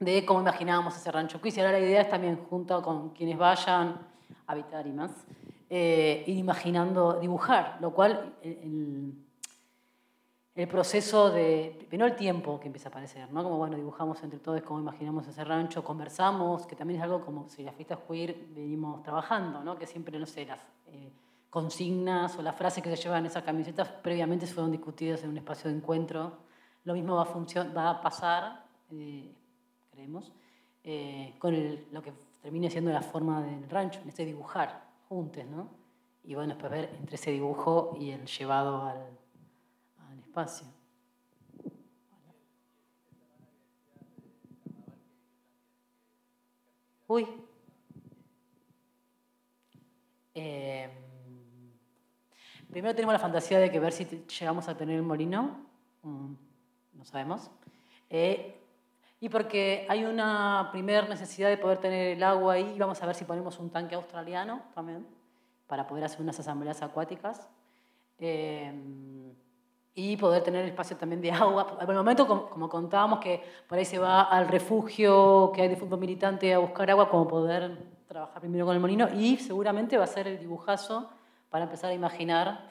[0.00, 1.56] de cómo imaginábamos ese rancho quiz.
[1.56, 3.88] Y ahora la idea es también, junto con quienes vayan
[4.46, 5.12] a habitar y más,
[5.70, 8.34] eh, ir imaginando dibujar, lo cual
[10.58, 13.44] el proceso de, no el tiempo que empieza a aparecer, ¿no?
[13.44, 17.48] Como, bueno, dibujamos entre todos cómo imaginamos ese rancho, conversamos, que también es algo como
[17.48, 19.78] si las fiestas queer venimos trabajando, ¿no?
[19.78, 21.12] Que siempre, no sé, las eh,
[21.48, 25.38] consignas o las frases que se llevan en esas camisetas previamente fueron discutidas en un
[25.38, 26.38] espacio de encuentro.
[26.88, 29.30] Lo mismo va a, pasar, eh,
[29.90, 30.32] creemos,
[30.82, 31.54] eh, con
[31.92, 35.68] lo que termine siendo la forma del rancho, en este dibujar juntos, ¿no?
[36.24, 40.66] Y bueno, después ver entre ese dibujo y el llevado al espacio.
[47.06, 47.26] Uy.
[50.32, 50.90] Em,
[52.70, 55.66] primero tenemos la fantasía de que ver si llegamos a tener el molino,
[56.02, 56.47] mm,
[56.98, 57.50] no sabemos.
[58.10, 58.60] Eh,
[59.20, 63.14] y porque hay una primera necesidad de poder tener el agua ahí, vamos a ver
[63.14, 65.06] si ponemos un tanque australiano también,
[65.66, 67.48] para poder hacer unas asambleas acuáticas.
[68.18, 68.72] Eh,
[70.00, 71.66] y poder tener espacio también de agua.
[71.66, 75.74] Por el momento, como, contábamos, que por ahí se va al refugio que hay de
[75.74, 77.76] fútbol militante a buscar agua, como poder
[78.06, 81.10] trabajar primero con el molino y seguramente va a ser el dibujazo
[81.50, 82.70] para empezar a imaginar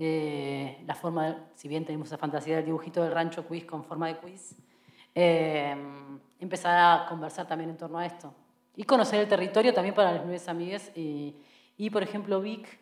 [0.00, 4.06] eh, la forma, si bien tenemos esa fantasía del dibujito del rancho quiz con forma
[4.06, 4.54] de quiz,
[5.12, 5.76] eh,
[6.38, 8.32] empezar a conversar también en torno a esto.
[8.76, 10.92] Y conocer el territorio también para las nuevas amigas.
[10.94, 11.34] Y,
[11.76, 12.78] y por ejemplo, Vic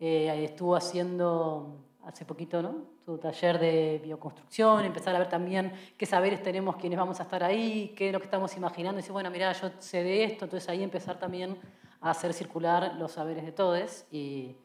[0.00, 2.84] eh, estuvo haciendo hace poquito, ¿no?
[3.04, 7.44] Su taller de bioconstrucción, empezar a ver también qué saberes tenemos quienes vamos a estar
[7.44, 10.46] ahí, qué es lo que estamos imaginando, y decir, bueno, mira, yo sé de esto,
[10.46, 11.56] entonces ahí empezar también
[12.00, 14.56] a hacer circular los saberes de todos y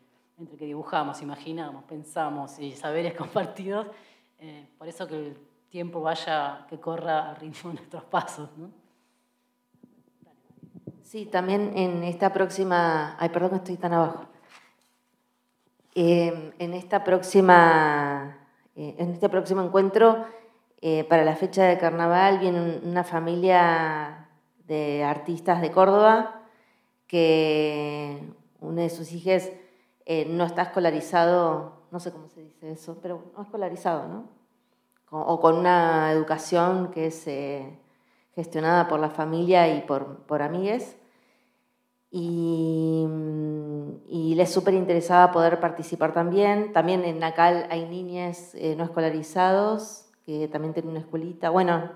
[0.41, 3.87] entre que dibujamos, imaginamos, pensamos y saberes compartidos,
[4.39, 5.37] eh, por eso que el
[5.69, 8.71] tiempo vaya, que corra al ritmo de nuestros pasos, ¿no?
[11.03, 14.25] Sí, también en esta próxima, ay, perdón que estoy tan abajo.
[15.93, 18.37] Em, en, esta próxima,
[18.75, 20.25] eh, en este próximo encuentro,
[20.81, 24.29] eh, para la fecha de carnaval, viene una familia
[24.67, 26.41] de artistas de Córdoba
[27.07, 28.23] que
[28.61, 29.51] una de sus hijas
[30.05, 34.29] eh, no está escolarizado, no sé cómo se dice eso, pero no escolarizado, ¿no?
[35.09, 37.27] O con una educación que es
[38.33, 40.95] gestionada por la familia y por, por amigues
[42.11, 43.05] y,
[44.07, 46.73] y les súper interesaba poder participar también.
[46.73, 51.49] También en Nacal hay niñas eh, no escolarizados que también tienen una escuelita.
[51.49, 51.91] Bueno,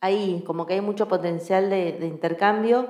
[0.00, 2.88] ahí como que hay mucho potencial de, intercambio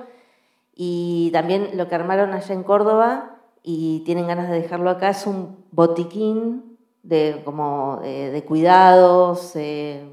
[0.73, 3.34] y también lo que armaron allá en Córdoba
[3.67, 10.07] y tienen ganas de dejarlo acá es un botiquín de, como, eh, de cuidados, eh,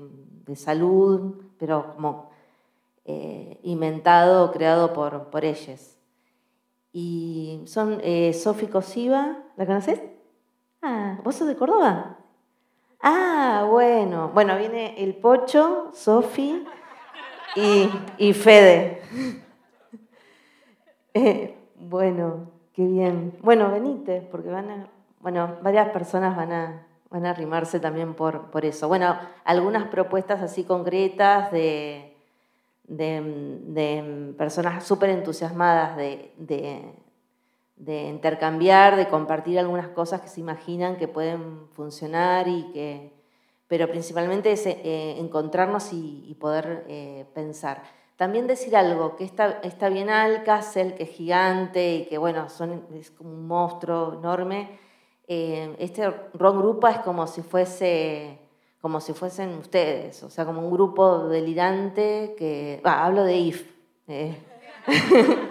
[0.46, 2.32] de salud, pero como
[3.62, 5.98] inventado, creado por, por ellos.
[6.92, 10.00] Y son eh, Sofi Cosiva, ¿la conoces?
[10.80, 12.18] Ah, ¿vos sos de Córdoba?
[13.00, 14.30] Ah, bueno.
[14.32, 16.64] Bueno, viene el Pocho, Sofi
[18.18, 19.02] y, Fede.
[21.14, 23.36] Eh, bueno, qué bien.
[23.42, 24.88] Bueno, venite, porque van a,
[25.20, 28.88] bueno, varias personas van a, van a arrimarse también por, por eso.
[28.88, 32.12] Bueno, algunas propuestas así concretas de,
[32.84, 36.32] de, personas súper entusiasmadas de,
[37.76, 43.12] de, intercambiar, de compartir algunas cosas que se imaginan que pueden funcionar y que...
[43.68, 47.82] Pero principalmente es eh, encontrarnos y, poder eh, pensar.
[48.22, 52.86] También decir algo, que esta, esta Bienal, Kassel, que es gigante y que bueno, son,
[52.94, 54.78] es como un monstruo enorme,
[55.26, 58.38] eh, este rock grupo es como si fuese
[58.80, 63.68] como si fuesen ustedes, o sea, como un grupo delirante que, hablo de IF,
[64.06, 64.36] eh.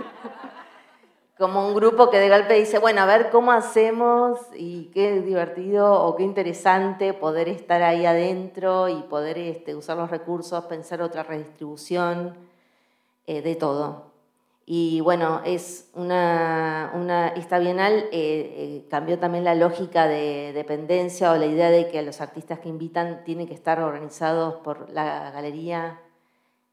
[1.38, 6.06] como un grupo que de golpe dice, bueno, a ver cómo hacemos y qué divertido
[6.06, 11.24] o qué interesante poder estar ahí adentro y poder este, usar los recursos, pensar otra
[11.24, 12.50] redistribución
[13.32, 14.12] eh, de todo.
[14.66, 21.32] Y bueno, es una, una esta bienal eh, eh, cambió también la lógica de dependencia
[21.32, 25.32] o la idea de que los artistas que invitan tienen que estar organizados por la
[25.32, 26.00] galería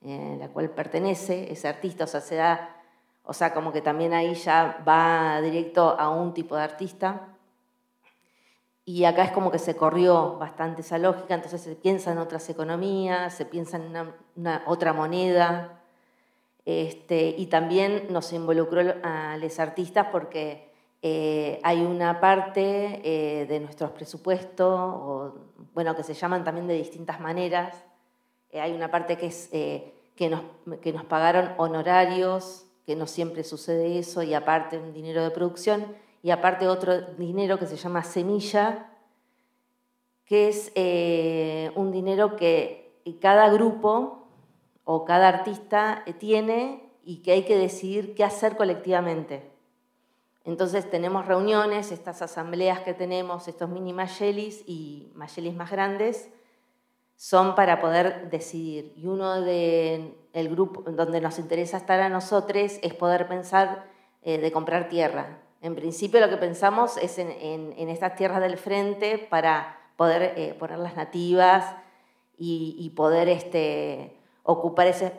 [0.03, 2.77] eh, la cual pertenece ese artista, o sea, se da,
[3.25, 7.29] o sea, como que también ahí ya va directo a un tipo de artista.
[8.85, 12.49] Y acá es como que se corrió bastante esa lógica, entonces se piensa en otras
[12.49, 15.78] economías, se piensa en una otra moneda,
[16.71, 23.59] este, y también nos involucró a los artistas porque eh, hay una parte eh, de
[23.59, 25.35] nuestros presupuestos, o,
[25.73, 27.75] bueno, que se llaman también de distintas maneras.
[28.51, 30.43] Eh, hay una parte que, es, que, nos,
[30.83, 35.87] que nos pagaron honorarios, que no siempre sucede eso, y aparte un dinero de producción,
[36.23, 38.91] y aparte otro dinero que se llama semilla,
[40.27, 40.71] que es
[41.77, 42.93] un dinero que
[43.23, 44.28] cada grupo
[44.91, 49.51] o cada artista tiene y que hay que decidir qué hacer colectivamente.
[50.47, 56.31] Entonces tenemos reuniones, estas asambleas que tenemos, estos mini Mayelis y Mayelis más grandes,
[57.17, 58.95] son para poder decidir.
[58.97, 63.85] Y uno de el grupo donde nos interesa estar a nosotros es poder pensar
[64.23, 65.43] eh, de comprar tierra.
[65.61, 70.79] En principio lo que pensamos es en, estas tierras del frente para poder eh, poner
[70.79, 71.77] las nativas
[72.39, 74.18] y, y poder este,
[74.49, 75.13] ocupar ese,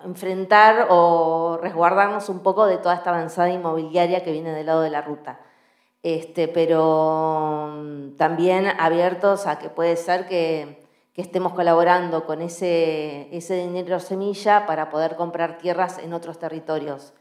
[0.00, 4.90] enfrentar o resguardarnos un poco de toda esta avanzada inmobiliaria que viene del lado de
[4.90, 5.40] la ruta.
[6.04, 10.84] Este, pero mm, también abiertos a que puede ser que,
[11.16, 17.14] estemos colaborando con ese, ese, dinero semilla para poder comprar tierras en otros territorios.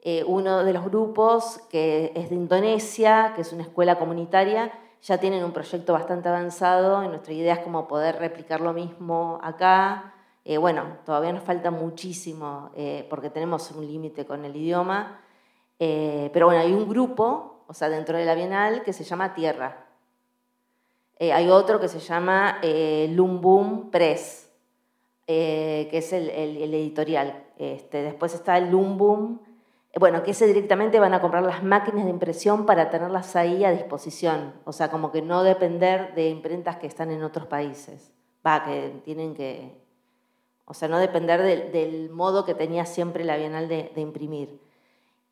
[0.00, 5.18] Eh, uno de los grupos, que es de Indonesia, que es una escuela comunitaria, ya
[5.18, 10.17] tienen un proyecto bastante avanzado y nuestra idea es como poder replicar lo mismo acá
[10.48, 15.20] eh, bueno, todavía nos falta muchísimo eh, porque tenemos un límite con el idioma,
[15.78, 19.34] eh, pero bueno, hay un grupo, o sea, dentro de la Bienal, que se llama
[19.34, 19.84] Tierra.
[21.20, 22.62] hay otro que se llama
[23.10, 24.50] Lumbum Press,
[25.26, 27.44] que es el, editorial.
[27.58, 29.40] Este, después está el Lumbum,
[30.00, 33.70] bueno, que ese directamente van a comprar las máquinas de impresión para tenerlas ahí a
[33.70, 38.14] disposición, o sea, como que no depender de imprentas que están en otros países,
[38.46, 39.87] va, que tienen que
[40.68, 44.60] o sea, no depender del modo que tenía siempre la Bienal de, imprimir.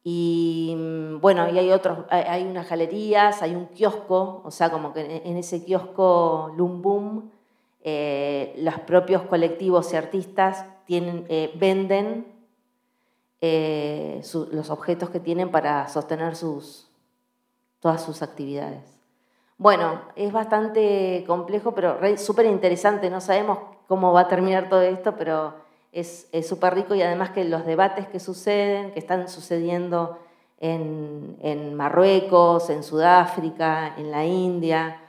[0.02, 4.94] Y mm, bueno, y hay otros, hay unas galerías, hay un kiosco, o sea, como
[4.94, 7.30] que en ese kiosco Lumbum,
[7.82, 12.26] eh, los propios colectivos y artistas tienen, eh, venden
[13.40, 16.88] eh, los objetos que tienen para sostener sus,
[17.80, 18.95] todas sus actividades.
[19.58, 23.08] Bueno, es bastante complejo, pero súper interesante.
[23.08, 25.54] No sabemos cómo va a terminar todo esto, pero
[25.92, 30.18] es súper rico y además que los debates que suceden, que están sucediendo
[30.58, 35.00] en, Marruecos, en Sudáfrica, en la India,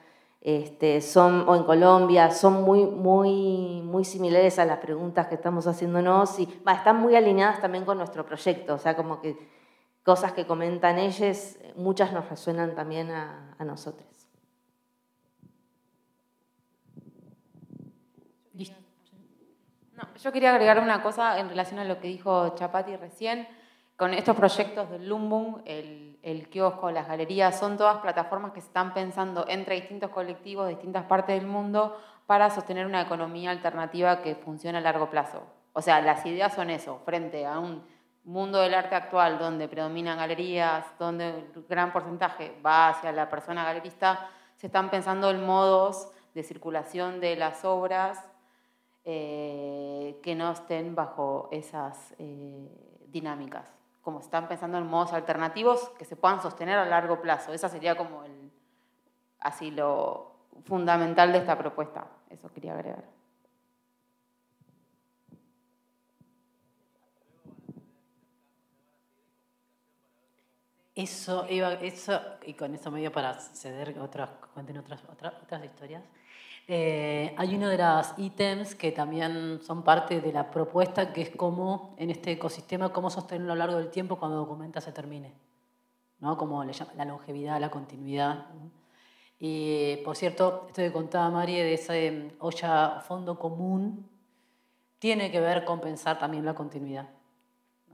[0.41, 5.67] este, son, o en Colombia, son muy, muy, muy similares a las preguntas que estamos
[5.67, 9.37] haciéndonos y están muy alineadas también con nuestro proyecto, o sea, como que
[10.03, 14.16] cosas que comentan ellos, muchas nos resuenan también a, a nosotros.
[20.21, 23.47] Yo quería agregar una cosa en relación a lo que dijo Chapati recién.
[23.95, 28.93] Con estos proyectos del Lumbum, el, kiosco, las galerías, son todas plataformas que se están
[28.93, 34.35] pensando entre distintos colectivos de distintas partes del mundo para sostener una economía alternativa que
[34.35, 35.41] funcione a largo plazo.
[35.73, 37.83] O sea, las ideas son eso, frente a un
[38.23, 43.63] mundo del arte actual donde predominan galerías, donde el gran porcentaje va hacia la persona
[43.63, 48.23] galerista, se están pensando en modos de circulación de las obras
[49.10, 52.68] eh, que no estén bajo esas eh,
[53.08, 53.66] dinámicas,
[54.01, 57.53] como están pensando en modos alternativos que se puedan sostener a largo plazo.
[57.53, 58.51] Esa sería como el,
[59.39, 60.36] así lo,
[60.66, 62.05] fundamental de esta propuesta.
[62.30, 63.05] Eso quería agregar.
[70.95, 76.03] Eso, iba, eso, y con eso medio para ceder otras, cuenten otras, otras historias.
[76.70, 81.30] Eh, hay uno de los ítems que también son parte de la propuesta, que es
[81.30, 85.34] cómo en este ecosistema, cómo sostenerlo a lo largo del tiempo cuando documenta se termine.
[86.20, 86.38] ¿no?
[86.38, 88.47] Como le llama, la longevidad, la continuidad.
[89.39, 94.09] Y por cierto, esto que contaba María de ese em, olla fondo común,
[94.99, 97.07] tiene que ver con pensar también la continuidad.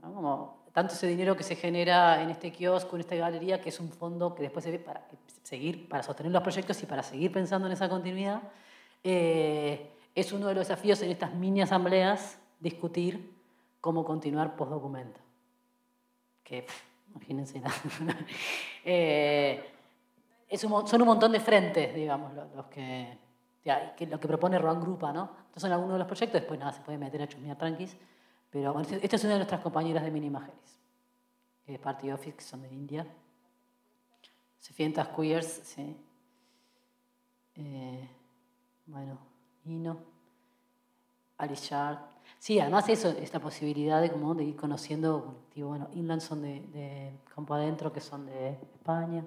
[0.00, 3.78] Como tanto ese dinero que se genera en este kiosco, en esta galería, que es
[3.78, 5.06] un fondo que después se ve para
[5.42, 8.42] seguir, para sostener los proyectos y para seguir pensando en esa continuidad,
[9.04, 13.34] eh, es uno de los desafíos en estas mini asambleas discutir
[13.80, 15.20] cómo continuar post-documento.
[16.42, 16.66] Que,
[17.10, 17.62] imagínense,
[18.84, 19.62] eh,
[20.56, 23.18] son un montón de frentes, digamos, los, que,
[24.08, 25.30] lo que propone Roan Grupa, ¿no?
[25.46, 27.96] Estos son algunos de los proyectos, después nada, se puede meter a chusmear tranquis,
[28.48, 30.80] pero bueno, esta es una de nuestras compañeras de Mini Imágenes,
[31.66, 33.06] que es Party Office, que son de India.
[34.60, 35.96] 600 queers, sí.
[37.56, 38.08] Eh,
[38.86, 39.18] bueno,
[39.64, 39.98] Nino,
[41.38, 42.10] Alishar.
[42.38, 46.60] Sí, además eso, esta posibilidad de, como, de ir conociendo colectivos, bueno, Inland son de,
[46.72, 49.24] de, Campo Adentro, que son de España.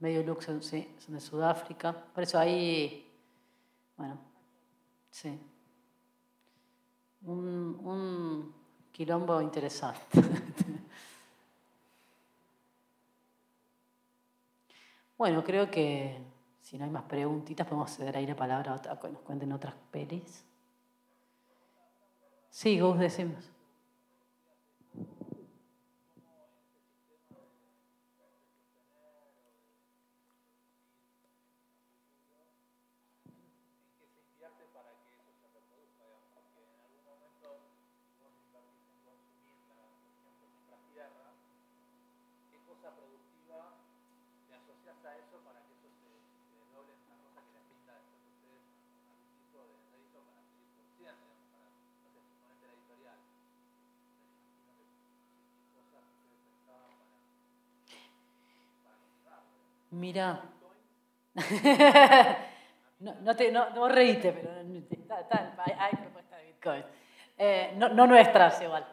[0.00, 1.92] Medio Lux, sí, son de Sudáfrica.
[1.92, 3.08] Por eso ahí,
[3.96, 4.18] bueno,
[5.10, 5.38] sí.
[7.24, 8.52] Un, un
[8.90, 10.00] quilombo interesante.
[15.16, 16.31] bueno, creo que
[16.72, 19.74] si no hay más preguntitas, podemos ceder ahí la palabra a que nos cuenten otras
[19.90, 20.42] pelis.
[22.48, 23.51] Sí, Gus, decimos.
[59.92, 60.42] Mira.
[63.00, 66.84] no, no, te, no, no reíte, pero hay, propuestas de Bitcoin.
[67.36, 68.86] Eh, no, no, nuestras igual.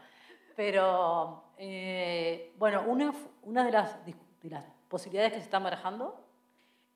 [0.57, 4.13] Pero, eh, bueno, una, una de, las, de,
[4.49, 6.21] las, posibilidades que se están barajando,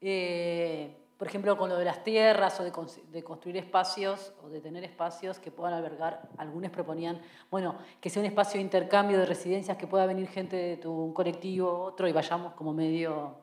[0.02, 2.72] eh, por ejemplo, con lo de las tierras o de,
[3.12, 8.22] de, construir espacios o de tener espacios que puedan albergar, algunos proponían, bueno, que sea
[8.22, 12.12] un espacio de intercambio de residencias, que pueda venir gente de tu colectivo, otro, y
[12.12, 13.38] vayamos como medio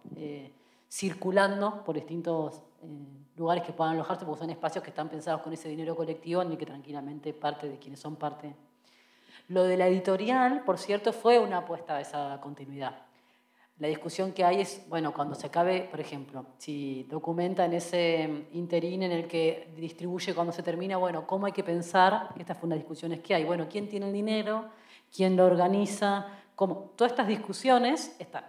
[0.90, 2.86] circulando por distintos eh,
[3.36, 6.50] lugares que puedan alojarse, porque son espacios que están pensados con ese dinero colectivo en
[6.50, 8.54] el que tranquilamente parte de quienes son parte.
[9.48, 13.09] Lo de la editorial, por cierto, fue una apuesta a esa continuidad.
[13.80, 18.46] La discusión que hay es, bueno, cuando se acabe, por ejemplo, si documenta en ese
[18.52, 22.28] interín en el que distribuye cuando se termina, bueno, ¿cómo hay que pensar?
[22.38, 23.44] Estas fueron discusiones que hay.
[23.44, 24.66] Bueno, ¿quién tiene el dinero?
[25.10, 26.26] ¿Quién lo organiza?
[26.54, 26.92] ¿Cómo?
[26.94, 28.44] Todas estas discusiones están.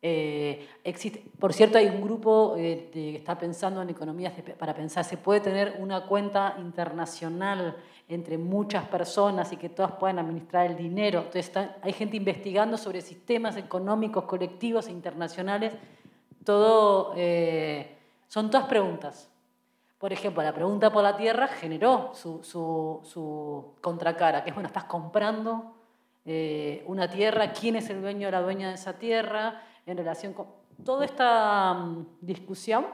[0.00, 5.04] Eh, existe, por cierto, hay un grupo eh, que está pensando en economías para pensar,
[5.04, 7.76] se puede tener una cuenta internacional
[8.08, 11.20] entre muchas personas y que todas puedan administrar el dinero.
[11.20, 11.52] Entonces
[11.82, 15.74] hay gente investigando sobre sistemas económicos colectivos e internacionales.
[16.44, 17.98] Todo, eh,
[18.28, 19.28] son todas preguntas.
[19.98, 24.68] Por ejemplo, la pregunta por la tierra generó su, su, su contracara, que es, bueno,
[24.68, 25.74] estás comprando
[26.86, 30.46] una tierra, quién es el dueño o la dueña de esa tierra, en relación con
[30.84, 32.86] toda esta mm, discusión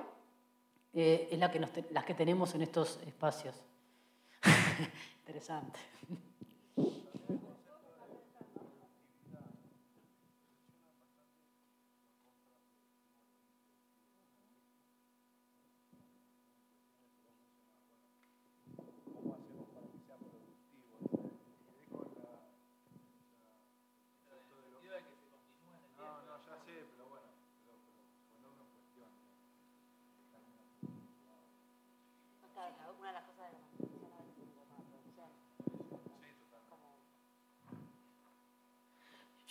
[0.93, 1.61] eh, es la que,
[2.07, 3.57] que tenemos en estos espacios.
[5.21, 5.81] Interesante.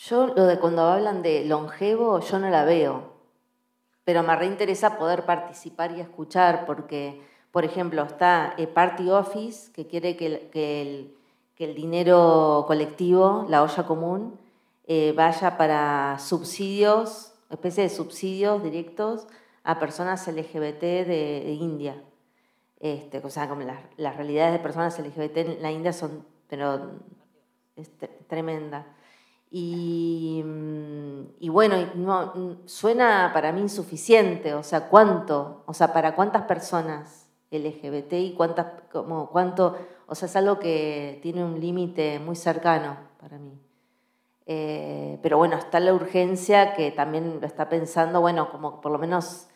[0.09, 3.13] Yo lo de cuando hablan de longevo, yo no la veo,
[4.03, 7.21] pero me reinteresa poder participar y escuchar porque,
[7.51, 11.15] por ejemplo, está el Party Office, que quiere que
[11.57, 14.37] el, dinero colectivo, la olla común,
[14.87, 19.27] eh, vaya para subsidios, especie de subsidios directos
[19.63, 22.03] a personas LGBT de, India.
[22.81, 26.91] Este, o sea, como las, realidades de personas LGBT en la India son pero,
[27.77, 27.89] es
[28.27, 28.85] tremenda.
[29.55, 30.41] Y,
[31.49, 35.61] bueno, no, suena para mí insuficiente, o sea, ¿cuánto?
[35.67, 39.77] O sea, ¿para cuántas personas LGBT y cuántas, como, cuánto?
[40.07, 43.61] O sea, es algo que tiene un límite muy cercano para mí.
[44.47, 48.97] Eh, pero bueno, está la urgencia que también lo está pensando, bueno, como por lo
[48.97, 49.49] menos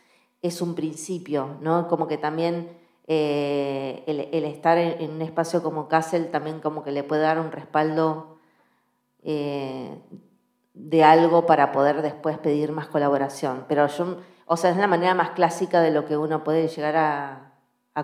[0.43, 1.87] es un principio, ¿no?
[1.87, 2.69] Como que también
[3.07, 7.51] eh, el, estar en, un espacio como Castle también como que le puede dar un
[7.51, 8.36] respaldo
[9.23, 9.99] eh,
[10.73, 13.65] de algo para poder después pedir más colaboración.
[13.67, 16.95] Pero yo, o sea, es la manera más clásica de lo que uno puede llegar
[16.97, 17.43] a,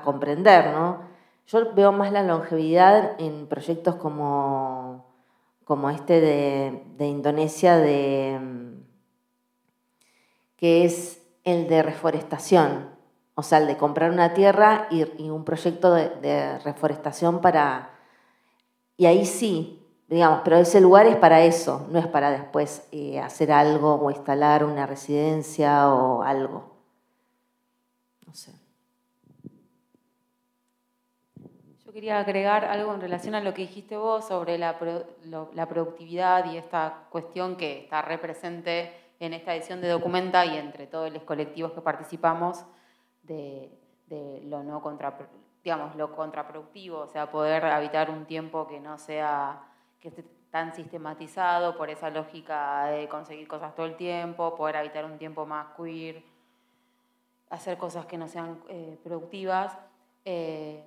[0.03, 1.02] comprender, ¿no?
[1.45, 5.14] Yo veo más la longevidad en proyectos como
[5.65, 8.40] como este de, Indonesia, de,
[10.57, 12.90] que es el de reforestación,
[13.35, 17.90] o sea, el de comprar una tierra y, un proyecto de, reforestación para...
[18.95, 23.20] Y ahí sí, digamos, pero ese lugar es para eso, no es para después eh,
[23.20, 26.72] hacer algo o instalar una residencia o algo.
[28.28, 28.64] No sé.
[31.94, 34.80] quería agregar algo en relación a lo que dijiste vos sobre la,
[35.70, 41.14] productividad y esta cuestión que está represente en esta edición de Documenta y entre todos
[41.14, 42.66] los colectivos que participamos
[43.22, 43.70] de,
[44.46, 44.82] lo no
[45.64, 49.62] digamos, lo contraproductivo, o sea, poder habitar un tiempo que no sea
[50.04, 55.06] que esté tan sistematizado por esa lógica de conseguir cosas todo el tiempo, poder habitar
[55.06, 56.22] un tiempo más queer,
[57.50, 59.80] hacer cosas que no sean eh, productivas.
[60.26, 60.84] Eh,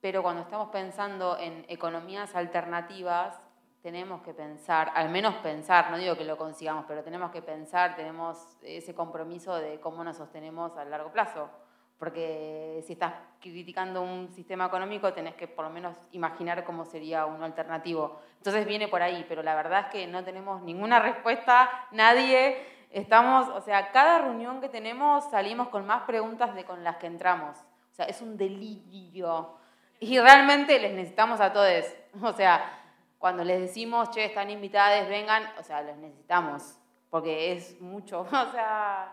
[0.00, 3.36] pero cuando estamos pensando en economías alternativas,
[3.82, 7.96] tenemos que pensar, al menos pensar, no digo que lo consigamos, pero tenemos que pensar,
[7.96, 11.50] tenemos ese compromiso de cómo nos sostenemos a largo plazo.
[11.98, 17.24] Porque si estás criticando un sistema económico, tenés que por lo menos imaginar cómo sería
[17.24, 18.20] uno alternativo.
[18.36, 22.58] Entonces viene por ahí, pero la verdad es que no tenemos ninguna respuesta, nadie.
[22.90, 27.06] Estamos, o sea, cada reunión que tenemos salimos con más preguntas de con las que
[27.06, 27.56] entramos.
[27.58, 29.56] O sea, es un delirio.
[29.98, 31.84] Y realmente les necesitamos a todos.
[32.22, 32.78] O sea,
[33.18, 36.78] cuando les decimos, che, están invitadas, vengan, o sea, los necesitamos.
[37.08, 38.20] Porque es mucho.
[38.30, 39.12] O sea.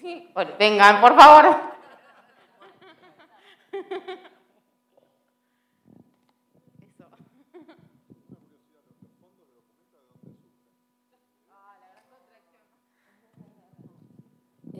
[0.00, 0.30] Sí.
[0.32, 1.79] Bueno, vengan, por favor.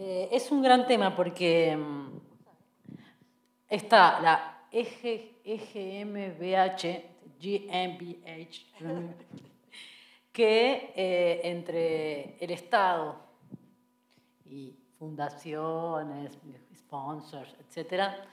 [0.02, 2.08] Eh, es un gran tema porque mm,
[3.68, 5.44] está la EGMBH,
[7.38, 8.64] GmbH,
[10.32, 13.20] que eh, entre el Estado
[14.46, 16.38] y fundaciones,
[16.74, 18.26] sponsors, etcétera,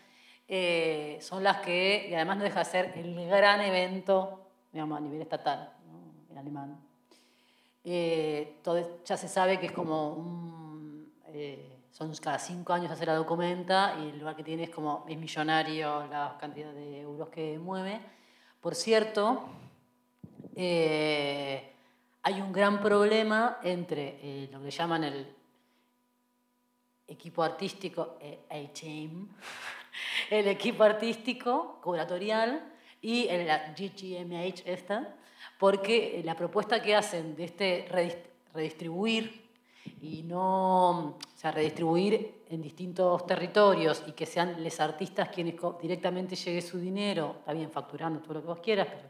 [0.48, 5.02] eh, son las que, y además no deja de ser el gran evento digamos, a
[5.02, 5.74] nivel estatal,
[6.30, 6.80] en alemán.
[7.84, 10.78] Eh, todo, ya se sabe que es como un
[11.98, 15.18] son cada cinco años hacer la documenta y el lugar que tiene es como es
[15.18, 18.00] millonario la cantidad de euros que mueve.
[18.62, 19.46] Por cierto,
[20.56, 21.74] eh,
[22.22, 25.36] hay un gran problema entre eh, lo que llaman el
[27.08, 28.42] equipo artístico, eh,
[30.30, 35.16] el equipo artístico curatorial y el GGMH esta,
[35.60, 37.88] porque la propuesta que hacen de este
[38.54, 39.48] redistribuir
[40.02, 46.36] y no, o sea, redistribuir en distintos territorios y que sean los artistas quienes directamente
[46.36, 49.10] llegue su dinero, está bien facturando todo lo que vos quieras, pero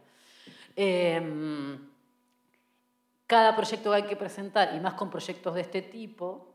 [0.76, 1.90] em,
[3.26, 6.54] cada proyecto que hay que presentar, y más con proyectos de este tipo,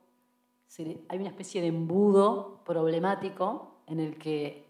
[0.78, 4.66] hay una especie de embudo problemático en el que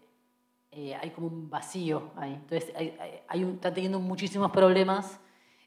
[0.71, 2.33] eh, hay como un vacío ahí.
[2.33, 2.97] Entonces, hay,
[3.27, 5.19] hay están teniendo muchísimos problemas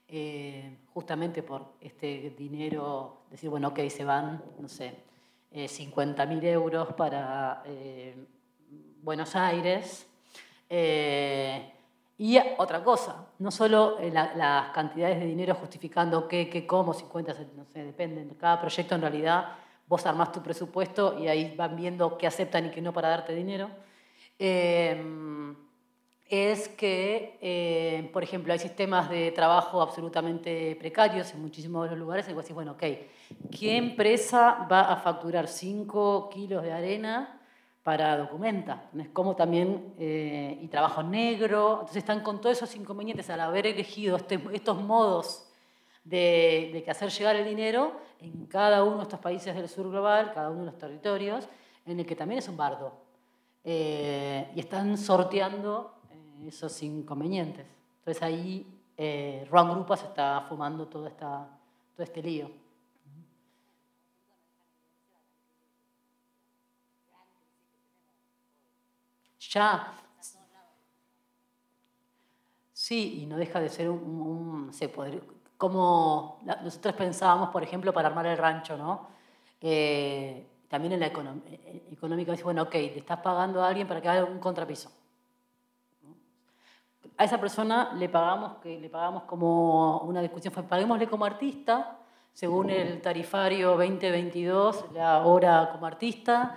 [0.08, 4.94] eh, justamente por este dinero, decir, bueno, ok, se van, no sé,
[5.50, 8.14] eh, 50.000 euros para eh,
[9.02, 10.06] Buenos Aires.
[12.18, 17.64] Y otra cosa, no solo las cantidades de dinero justificando qué, qué, cómo, 50, no
[17.66, 18.30] sé, dependen.
[18.30, 19.56] Cada proyecto en realidad
[19.86, 23.34] vos armás tu presupuesto y ahí van viendo qué aceptan y qué no para darte
[23.34, 23.70] dinero
[26.28, 32.26] es que, eh, por ejemplo, hay sistemas de trabajo absolutamente precarios en muchísimos los lugares
[32.26, 32.82] en que decís, bueno, ok,
[33.56, 37.40] ¿qué empresa va a facturar 5 kilos de arena
[37.84, 38.90] para documenta?
[38.98, 43.68] Es como también, eh, y trabajo negro, entonces están con todos esos inconvenientes al haber
[43.68, 45.45] elegido este, estos modos
[46.06, 50.32] de, que hacer llegar el dinero en cada uno de estos países del sur global,
[50.32, 51.48] cada uno de los territorios,
[51.84, 52.92] en el que también es un bardo.
[53.64, 57.66] Eh, y están sorteando eh, esos inconvenientes.
[57.98, 58.66] Entonces ahí
[58.96, 61.10] eh, Ron Grupa se está fumando todo,
[61.98, 62.50] este lío.
[69.50, 69.92] Ya.
[72.72, 74.88] Sí, y no deja de ser un, se
[75.56, 79.08] como nosotros pensábamos, por ejemplo, para armar el rancho, ¿no?
[79.60, 84.00] Eh, también en la eh, económica, dice, bueno, ok, le estás pagando a alguien para
[84.00, 84.90] que haga un contrapiso.
[87.16, 91.98] A esa persona le pagamos, que le pagamos como una discusión, fue paguémosle como artista,
[92.32, 96.54] según el tarifario 2022, la hora como artista.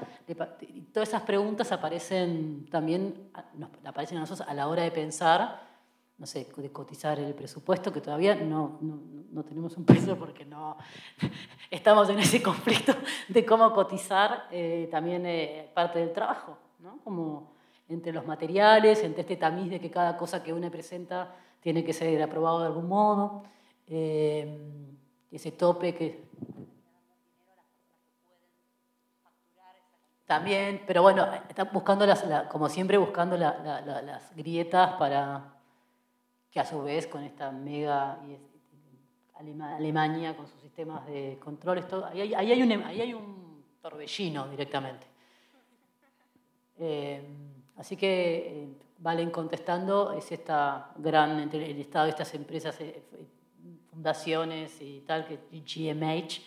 [0.92, 5.69] todas esas preguntas aparecen también, nos aparecen a nosotros a la hora de pensar
[6.20, 8.78] no sé, de cotizar el presupuesto, que todavía no,
[9.32, 10.76] no, tenemos un peso porque no
[11.72, 12.94] estamos en ese conflicto
[13.30, 17.00] de cómo cotizar eh, también eh, parte del trabajo, ¿no?
[17.06, 17.54] como
[17.88, 21.94] entre los materiales, entre este tamiz de que cada cosa que uno presenta tiene que
[21.94, 23.44] ser aprobado de algún modo,
[23.88, 24.58] eh,
[25.32, 26.28] ese tope que...
[30.26, 35.59] También, pero bueno, están buscando, las, como siempre, buscando las grietas para
[36.52, 38.20] que a su vez con esta mega
[39.36, 45.08] Alemania, con sus sistemas de control, ahí, hay, un, hay un torbellino directamente.
[46.78, 47.22] Eh,
[47.78, 48.70] así que eh,
[49.02, 53.02] Valen contestando, es esta gran, entre el Estado de estas empresas, eh,
[53.90, 56.42] fundaciones y tal, que GMH,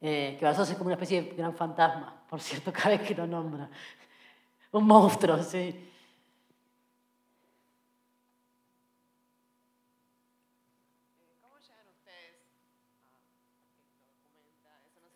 [0.00, 3.14] que para nosotros es como una especie de gran fantasma, por cierto, cada vez que
[3.14, 3.68] lo nombra.
[4.72, 5.90] Un monstruo, sí.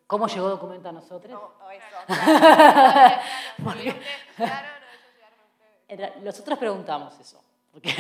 [0.09, 1.39] ¿Cómo llegó Documenta a nosotros?
[6.23, 7.43] nosotros preguntamos eso.
[7.71, 7.91] Porque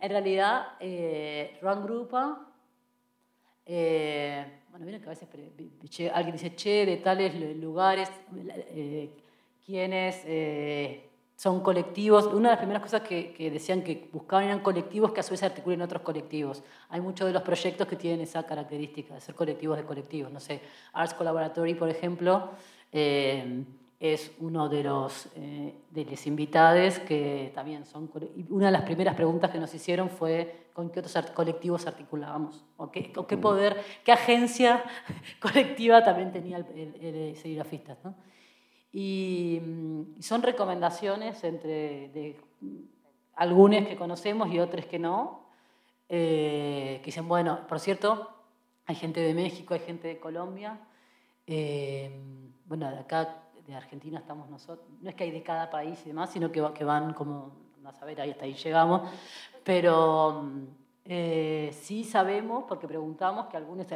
[0.00, 2.46] en realidad, eh, Run Grupa,
[3.66, 5.28] eh, bueno, miren que a veces
[6.14, 9.10] alguien dice, che, de tales lugares, eh,
[9.64, 11.05] quiénes, eh,
[11.36, 12.26] son colectivos.
[12.26, 15.42] Una de las primeras cosas que, decían que buscaban eran colectivos que a su vez
[15.42, 16.62] articulen otros colectivos.
[16.88, 20.32] Hay muchos de los proyectos que tienen esa característica de ser colectivos de colectivos.
[20.32, 20.62] No sé,
[20.94, 22.50] Arts Collaboratory, por ejemplo,
[22.90, 23.64] eh,
[24.00, 28.10] es uno de los, eh, de los invitados que también son...
[28.48, 32.90] Una de las primeras preguntas que nos hicieron fue con qué otros colectivos articulábamos, o
[32.90, 34.84] qué, qué poder, qué agencia
[35.40, 37.96] colectiva también tenía el, el, el serigrafista.
[38.04, 38.14] ¿no?
[38.98, 42.40] Y mm, son recomendaciones entre de
[43.34, 45.42] algunos que conocemos y otros que no,
[46.08, 48.30] eh, que dicen, bueno, por cierto,
[48.86, 50.80] hay gente de México, hay gente de Colombia,
[51.46, 52.10] eh,
[52.64, 56.08] bueno, de acá, de Argentina estamos nosotros, no es que hay de cada país y
[56.08, 57.52] demás, sino que, van como,
[57.84, 59.10] a ver, ahí hasta ahí llegamos,
[59.62, 60.64] pero mm,
[61.04, 63.86] eh, sí sabemos, porque preguntamos, que algunos,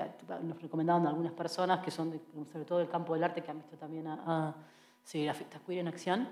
[0.42, 2.20] nos recomendaban algunas personas que son,
[2.52, 4.54] sobre todo del campo del arte, que han visto también a
[5.04, 6.28] Sí, la fiesta queer en acción.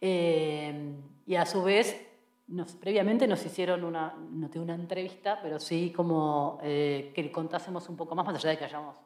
[0.00, 0.94] Eh,
[1.26, 2.06] y a su vez,
[2.80, 7.96] previamente nos hicieron una, no tengo una entrevista, pero sí como eh, que contásemos un
[7.96, 8.96] poco más, más allá de que hayamos...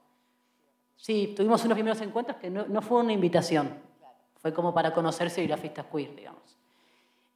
[0.96, 3.72] Sí, tuvimos unos primeros encuentros que no, fue una invitación,
[4.36, 6.58] fue como para conocerse y la fiesta queer, digamos.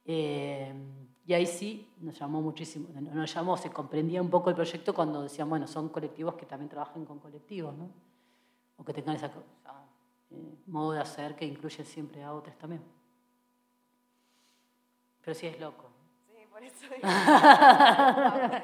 [0.05, 0.73] Eh,
[1.25, 5.21] y ahí sí nos llamó muchísimo, nos llamó, se comprendía un poco el proyecto cuando
[5.21, 7.89] decían, bueno, son colectivos que también trabajan con colectivos, ¿no?
[8.75, 9.31] O que tengan esa
[10.33, 12.83] eh, modo de hacer que incluye siempre a otros también.
[15.21, 15.89] Pero sí es loco.
[16.27, 16.85] Sí, por eso.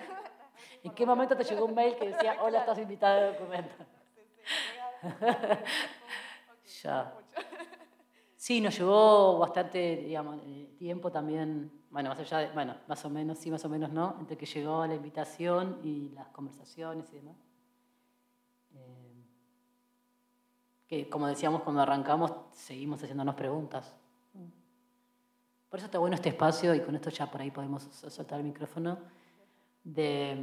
[0.83, 3.75] ¿En qué momento te llegó un mail que decía, hola, estás invitada a documento?
[6.83, 7.13] ya.
[8.35, 13.09] Sí, nos llevó bastante digamos, eh, tiempo también, bueno, más allá de, bueno, más o
[13.09, 17.17] menos, sí, más o menos no, entre que llegó la invitación y las conversaciones y
[17.17, 17.35] demás.
[20.89, 23.95] Que como decíamos cuando arrancamos, seguimos haciéndonos preguntas.
[25.69, 28.45] Por eso está bueno este espacio, y con esto ya por ahí podemos soltar el
[28.45, 28.97] micrófono,
[29.83, 30.35] de,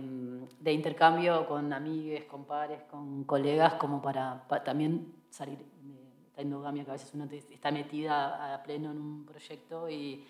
[0.66, 6.90] intercambio con amigues, con pares, con colegas, como para, también salir de esta endogamia que
[6.90, 10.24] a veces uno está metida a pleno en un proyecto y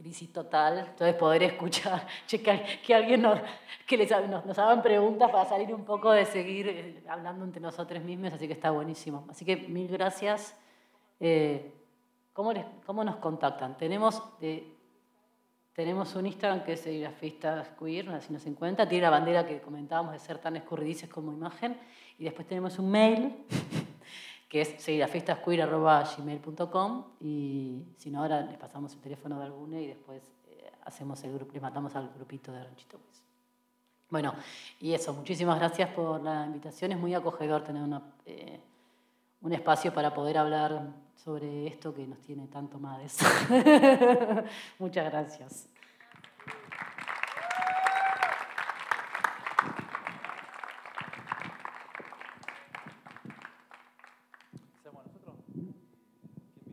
[0.00, 2.06] crisis total, entonces poder escuchar,
[2.86, 3.38] que alguien nos,
[3.86, 8.02] que les, nos, hagan preguntas para salir un poco de seguir eh, hablando entre nosotros
[8.02, 9.26] mismos, así que está buenísimo.
[9.28, 10.56] Así que mil gracias.
[11.20, 11.74] Eh,
[12.32, 13.76] ¿cómo, les, ¿Cómo nos contactan?
[13.76, 14.74] Tenemos, eh,
[15.74, 18.88] Tenemos un Instagram que es Serigrafistas Queer, así nos encuentra.
[18.88, 21.78] Tiene la bandera que comentábamos de ser tan escurridizas como imagen.
[22.18, 23.44] Y después tenemos un mail
[24.50, 30.24] que es serigrafistasqueer.gmail.com y si no, ahora les pasamos el teléfono de alguna y después
[30.48, 32.98] eh, hacemos el grupo, les matamos al grupito de Ranchito.
[34.10, 34.34] Bueno,
[34.80, 36.90] y eso, muchísimas gracias por la invitación.
[36.90, 38.58] Es muy acogedor tener una, eh,
[39.40, 43.18] un espacio para poder hablar sobre esto que nos tiene tanto más.
[44.80, 45.68] Muchas gracias.